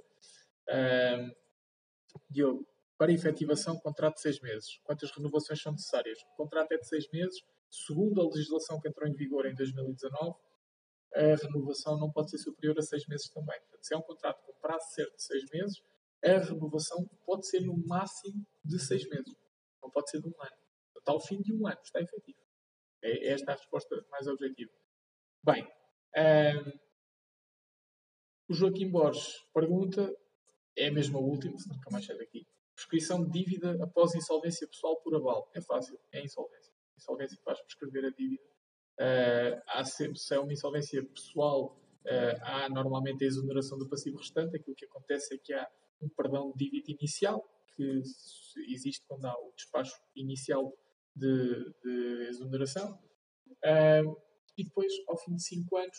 [2.31, 4.79] Diogo, para efetivação, contrato de seis meses.
[4.85, 6.21] Quantas renovações são necessárias?
[6.23, 10.37] O contrato é de seis meses, segundo a legislação que entrou em vigor em 2019
[11.15, 13.59] a renovação não pode ser superior a seis meses também.
[13.61, 15.81] Portanto, se é um contrato com prazo certo de seis meses,
[16.25, 19.35] a renovação pode ser no máximo de seis meses.
[19.83, 20.57] Não pode ser de um ano.
[20.93, 22.39] Portanto, ao fim de um ano está efetivo.
[23.03, 24.73] É esta a resposta mais objetiva.
[25.45, 25.63] Bem,
[26.17, 26.73] um,
[28.49, 30.15] o Joaquim Borges pergunta,
[30.77, 32.47] é mesmo a última, se nunca mais sai daqui.
[32.75, 35.51] Prescrição de dívida após insolvência pessoal por aval.
[35.55, 36.73] É fácil, é insolvência.
[36.97, 38.43] Insolvência faz prescrever a dívida.
[38.99, 44.19] Uh, há sempre, se é uma insolvência pessoal, uh, há normalmente a exoneração do passivo
[44.19, 44.57] restante.
[44.57, 45.69] Aquilo que acontece é que há
[46.01, 47.43] um perdão de dívida inicial,
[47.75, 48.03] que
[48.69, 50.73] existe quando há o despacho inicial
[51.15, 52.99] de, de exoneração.
[53.65, 54.17] Uh,
[54.57, 55.97] e depois, ao fim de 5 anos,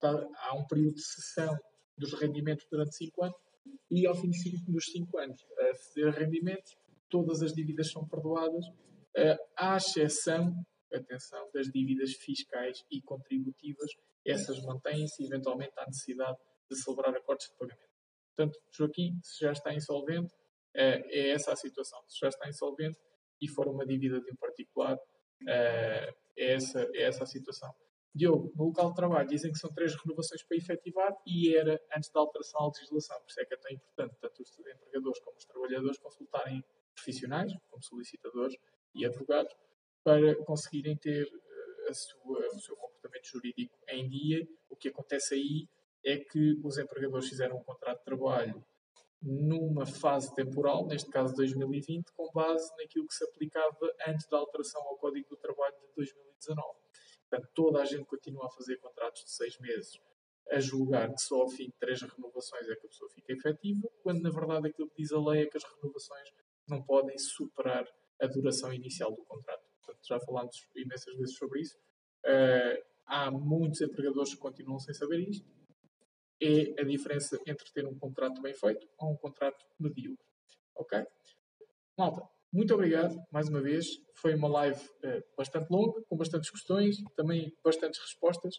[0.00, 1.56] tá, há um período de cessão
[1.96, 3.36] dos rendimentos durante 5 anos
[3.90, 6.76] e ao fim de cinco, dos 5 anos a ceder rendimentos,
[7.08, 10.52] todas as dívidas são perdoadas, uh, à exceção,
[10.92, 13.90] atenção, das dívidas fiscais e contributivas,
[14.24, 16.38] essas mantêm-se e eventualmente há necessidade
[16.70, 17.85] de celebrar acordos de pagamento.
[18.36, 21.98] Portanto, Joaquim, se já está insolvente, uh, é essa a situação.
[22.06, 22.98] Se já está insolvente
[23.40, 24.98] e for uma dívida de um particular, uh,
[25.48, 27.74] é, essa, é essa a situação.
[28.14, 32.10] Diogo, no local de trabalho dizem que são três renovações para efetivar e era antes
[32.10, 33.18] da alteração à legislação.
[33.20, 36.64] Por isso é que é tão importante tanto os empregadores como os trabalhadores consultarem
[36.94, 38.56] profissionais, como solicitadores
[38.94, 39.54] e advogados,
[40.02, 44.48] para conseguirem ter uh, sua, o seu comportamento jurídico em dia.
[44.70, 45.68] O que acontece aí
[46.06, 48.64] é que os empregadores fizeram um contrato de trabalho
[49.20, 54.80] numa fase temporal, neste caso 2020, com base naquilo que se aplicava antes da alteração
[54.82, 56.78] ao Código do Trabalho de 2019.
[57.28, 59.98] Portanto, toda a gente continua a fazer contratos de seis meses,
[60.48, 63.88] a julgar que só ao fim de três renovações é que a pessoa fica efetiva,
[64.02, 66.28] quando na verdade aquilo que diz a lei é que as renovações
[66.68, 67.84] não podem superar
[68.20, 69.64] a duração inicial do contrato.
[69.84, 71.76] Portanto, já falámos imensas vezes sobre isso.
[72.24, 75.55] Uh, há muitos empregadores que continuam sem saber isto.
[76.40, 80.26] É a diferença entre ter um contrato bem feito ou um contrato medíocre.
[80.74, 81.02] Ok?
[81.96, 83.86] Malta, muito obrigado, mais uma vez.
[84.14, 88.56] Foi uma live uh, bastante longa, com bastantes questões, também bastantes respostas.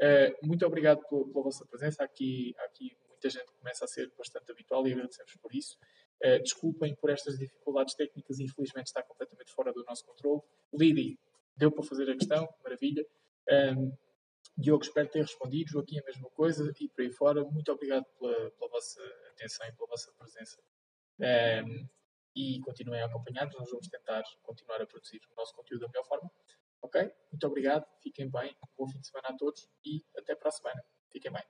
[0.00, 2.04] Uh, muito obrigado pela, pela, vossa presença.
[2.04, 5.76] Aqui, aqui muita gente começa a ser bastante habitual e agradecemos por isso.
[6.24, 10.42] Uh, desculpem por estas dificuldades técnicas, infelizmente está completamente fora do nosso controle.
[10.72, 11.18] Lidi,
[11.56, 13.04] deu para fazer a questão, maravilha.
[13.48, 13.92] Um, ehm,
[14.56, 15.70] Diogo, espero ter respondido.
[15.70, 16.72] Joaquim, a mesma coisa.
[16.80, 20.60] E por aí fora, muito obrigado pela, pela vossa atenção e pela vossa presença.
[21.18, 21.88] Um, ehm,
[22.34, 23.56] e continuem acompanhados.
[23.58, 26.30] Nós vamos tentar continuar a produzir o nosso conteúdo da melhor forma.
[26.82, 27.12] Ok?
[27.30, 30.82] Muito obrigado, fiquem bem, bom fim de semana a todos e até para a semana.
[31.10, 31.42] Fiquem bem.